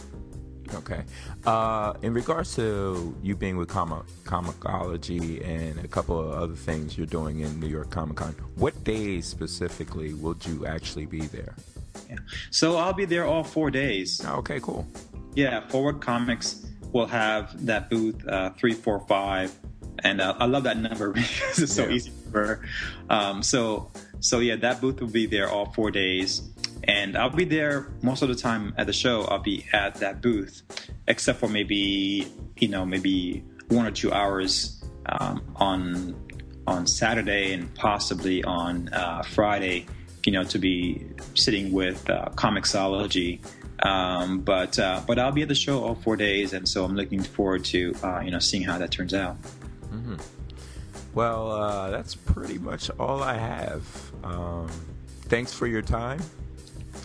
Okay. 0.75 1.03
Uh, 1.45 1.93
in 2.01 2.13
regards 2.13 2.55
to 2.55 3.15
you 3.21 3.35
being 3.35 3.57
with 3.57 3.69
comic 3.69 4.05
Comixology 4.23 5.45
and 5.47 5.83
a 5.83 5.87
couple 5.87 6.19
of 6.19 6.31
other 6.31 6.55
things 6.55 6.97
you're 6.97 7.07
doing 7.07 7.39
in 7.41 7.59
New 7.59 7.67
York 7.67 7.89
Comic 7.89 8.17
Con, 8.17 8.35
what 8.55 8.83
days 8.83 9.25
specifically 9.25 10.13
will 10.13 10.37
you 10.45 10.65
actually 10.65 11.05
be 11.05 11.21
there? 11.21 11.55
Yeah. 12.09 12.17
So 12.51 12.77
I'll 12.77 12.93
be 12.93 13.05
there 13.05 13.25
all 13.25 13.43
four 13.43 13.71
days. 13.71 14.23
Okay, 14.25 14.59
cool. 14.59 14.87
Yeah, 15.35 15.67
Forward 15.67 15.99
Comix 15.99 16.65
will 16.93 17.07
have 17.07 17.65
that 17.65 17.89
booth 17.89 18.27
uh, 18.27 18.51
three, 18.51 18.73
four, 18.73 18.99
five 19.01 19.55
and 20.03 20.21
uh, 20.21 20.35
I 20.39 20.45
love 20.45 20.63
that 20.63 20.77
number 20.77 21.11
because 21.13 21.59
it's 21.59 21.73
so 21.73 21.85
yeah. 21.85 21.95
easy 21.95 22.11
for. 22.31 22.61
Um, 23.09 23.43
so 23.43 23.91
so 24.19 24.39
yeah, 24.39 24.55
that 24.57 24.81
booth 24.81 24.99
will 24.99 25.07
be 25.07 25.25
there 25.25 25.49
all 25.49 25.71
four 25.73 25.91
days, 25.91 26.41
and 26.83 27.17
I'll 27.17 27.29
be 27.29 27.45
there 27.45 27.87
most 28.01 28.21
of 28.21 28.29
the 28.29 28.35
time 28.35 28.73
at 28.77 28.87
the 28.87 28.93
show. 28.93 29.23
I'll 29.23 29.39
be 29.39 29.65
at 29.73 29.95
that 29.95 30.21
booth, 30.21 30.61
except 31.07 31.39
for 31.39 31.47
maybe 31.47 32.27
you 32.57 32.67
know 32.67 32.85
maybe 32.85 33.43
one 33.69 33.85
or 33.85 33.91
two 33.91 34.11
hours 34.11 34.83
um, 35.07 35.41
on 35.55 36.15
on 36.65 36.85
Saturday 36.85 37.53
and 37.53 37.73
possibly 37.75 38.43
on 38.43 38.89
uh, 38.93 39.23
Friday. 39.23 39.85
You 40.25 40.33
know, 40.33 40.43
to 40.43 40.59
be 40.59 41.05
sitting 41.35 41.71
with 41.71 42.09
uh, 42.09 42.29
Comixology. 42.35 43.39
Um, 43.83 44.39
but 44.39 44.77
uh, 44.79 45.01
but 45.07 45.19
I'll 45.19 45.31
be 45.31 45.43
at 45.43 45.47
the 45.47 45.55
show 45.55 45.83
all 45.83 45.95
four 45.95 46.17
days, 46.17 46.53
and 46.53 46.67
so 46.67 46.83
I'm 46.83 46.95
looking 46.95 47.21
forward 47.21 47.63
to 47.65 47.93
uh, 48.03 48.21
you 48.21 48.31
know 48.31 48.39
seeing 48.39 48.63
how 48.63 48.77
that 48.77 48.91
turns 48.91 49.13
out. 49.13 49.37
Mm-hmm. 49.93 50.15
Well, 51.13 51.51
uh, 51.51 51.89
that's 51.91 52.15
pretty 52.15 52.57
much 52.57 52.89
all 52.99 53.23
I 53.23 53.35
have. 53.35 54.11
Um, 54.23 54.69
thanks 55.23 55.53
for 55.53 55.67
your 55.67 55.81
time. 55.81 56.19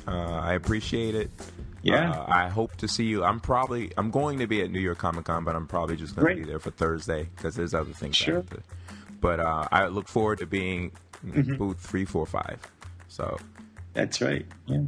Uh, 0.07 0.41
I 0.43 0.55
appreciate 0.55 1.15
it. 1.15 1.31
Yeah. 1.83 2.13
Uh, 2.13 2.27
I 2.29 2.49
hope 2.49 2.77
to 2.77 2.89
see 2.89 3.05
you. 3.05 3.25
I'm 3.25 3.41
probably 3.41 3.93
I'm 3.97 4.11
going 4.11 4.39
to 4.39 4.47
be 4.47 4.63
at 4.63 4.71
New 4.71 4.81
York 4.81 4.99
Comic 4.99 5.25
Con, 5.25 5.45
but 5.45 5.57
I'm 5.57 5.67
probably 5.67 5.97
just 5.97 6.15
going 6.15 6.37
to 6.37 6.43
be 6.43 6.49
there 6.49 6.59
for 6.59 6.71
Thursday 6.71 7.29
because 7.37 7.57
there's 7.57 7.75
other 7.75 7.93
things. 7.93 8.17
Sure. 8.17 8.45
But 9.21 9.41
uh, 9.41 9.69
I 9.71 9.87
look 9.87 10.09
forward 10.09 10.39
to 10.39 10.47
being 10.47 10.93
mm-hmm. 11.25 11.57
booth 11.57 11.81
three 11.81 12.05
four 12.05 12.27
five. 12.27 12.59
So. 13.09 13.39
That's 13.95 14.21
right. 14.23 14.47
Yeah. 14.67 14.85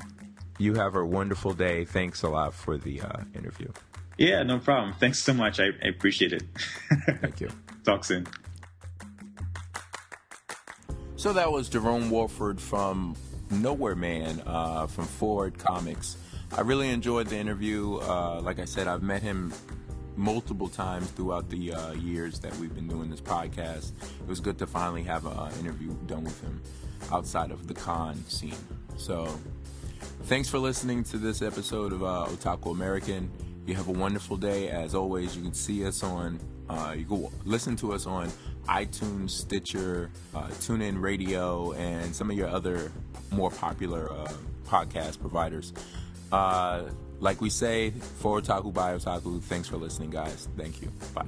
You 0.58 0.74
have 0.74 0.94
a 0.94 1.04
wonderful 1.04 1.52
day. 1.52 1.84
Thanks 1.84 2.22
a 2.22 2.28
lot 2.28 2.54
for 2.54 2.78
the 2.78 3.02
uh, 3.02 3.20
interview. 3.34 3.68
Yeah, 4.16 4.42
no 4.44 4.58
problem. 4.58 4.94
Thanks 4.94 5.18
so 5.18 5.34
much. 5.34 5.58
I, 5.58 5.66
I 5.82 5.88
appreciate 5.88 6.32
it. 6.32 6.44
Thank 7.20 7.40
you. 7.40 7.50
Talk 7.84 8.04
soon. 8.04 8.26
So 11.24 11.32
that 11.32 11.50
was 11.50 11.70
Jerome 11.70 12.10
Walford 12.10 12.60
from 12.60 13.16
Nowhere 13.50 13.94
Man 13.94 14.42
uh, 14.44 14.86
from 14.86 15.06
Forward 15.06 15.54
Comix. 15.56 16.16
I 16.52 16.60
really 16.60 16.90
enjoyed 16.90 17.28
the 17.28 17.38
interview. 17.38 17.96
Uh, 17.96 18.42
like 18.42 18.58
I 18.58 18.66
said, 18.66 18.88
I've 18.88 19.02
met 19.02 19.22
him 19.22 19.50
multiple 20.16 20.68
times 20.68 21.10
throughout 21.12 21.48
the 21.48 21.72
uh, 21.72 21.92
years 21.92 22.40
that 22.40 22.54
we've 22.56 22.74
been 22.74 22.88
doing 22.88 23.08
this 23.08 23.22
podcast. 23.22 23.92
It 24.02 24.28
was 24.28 24.38
good 24.38 24.58
to 24.58 24.66
finally 24.66 25.02
have 25.04 25.24
an 25.24 25.50
interview 25.58 25.94
done 26.04 26.24
with 26.24 26.38
him 26.42 26.60
outside 27.10 27.50
of 27.50 27.68
the 27.68 27.74
con 27.74 28.22
scene. 28.28 28.52
So, 28.98 29.26
thanks 30.24 30.50
for 30.50 30.58
listening 30.58 31.04
to 31.04 31.16
this 31.16 31.40
episode 31.40 31.94
of 31.94 32.02
uh, 32.02 32.26
Otaku 32.28 32.72
American. 32.72 33.30
You 33.64 33.74
have 33.76 33.88
a 33.88 33.92
wonderful 33.92 34.36
day. 34.36 34.68
As 34.68 34.94
always, 34.94 35.34
you 35.34 35.42
can 35.42 35.54
see 35.54 35.86
us 35.86 36.02
on, 36.02 36.38
uh, 36.68 36.94
you 36.94 37.06
can 37.06 37.28
listen 37.46 37.76
to 37.76 37.94
us 37.94 38.04
on 38.04 38.30
iTunes, 38.68 39.30
Stitcher, 39.30 40.10
uh, 40.34 40.48
TuneIn 40.48 41.00
Radio, 41.00 41.72
and 41.72 42.14
some 42.14 42.30
of 42.30 42.36
your 42.36 42.48
other 42.48 42.90
more 43.30 43.50
popular 43.50 44.10
uh, 44.12 44.32
podcast 44.66 45.20
providers. 45.20 45.72
Uh, 46.32 46.84
like 47.20 47.40
we 47.40 47.50
say, 47.50 47.90
for 47.90 48.40
Otaku 48.40 48.72
by 48.72 48.94
Otaku, 48.94 49.40
thanks 49.42 49.68
for 49.68 49.76
listening, 49.76 50.10
guys. 50.10 50.48
Thank 50.56 50.82
you. 50.82 50.90
Bye. 51.14 51.26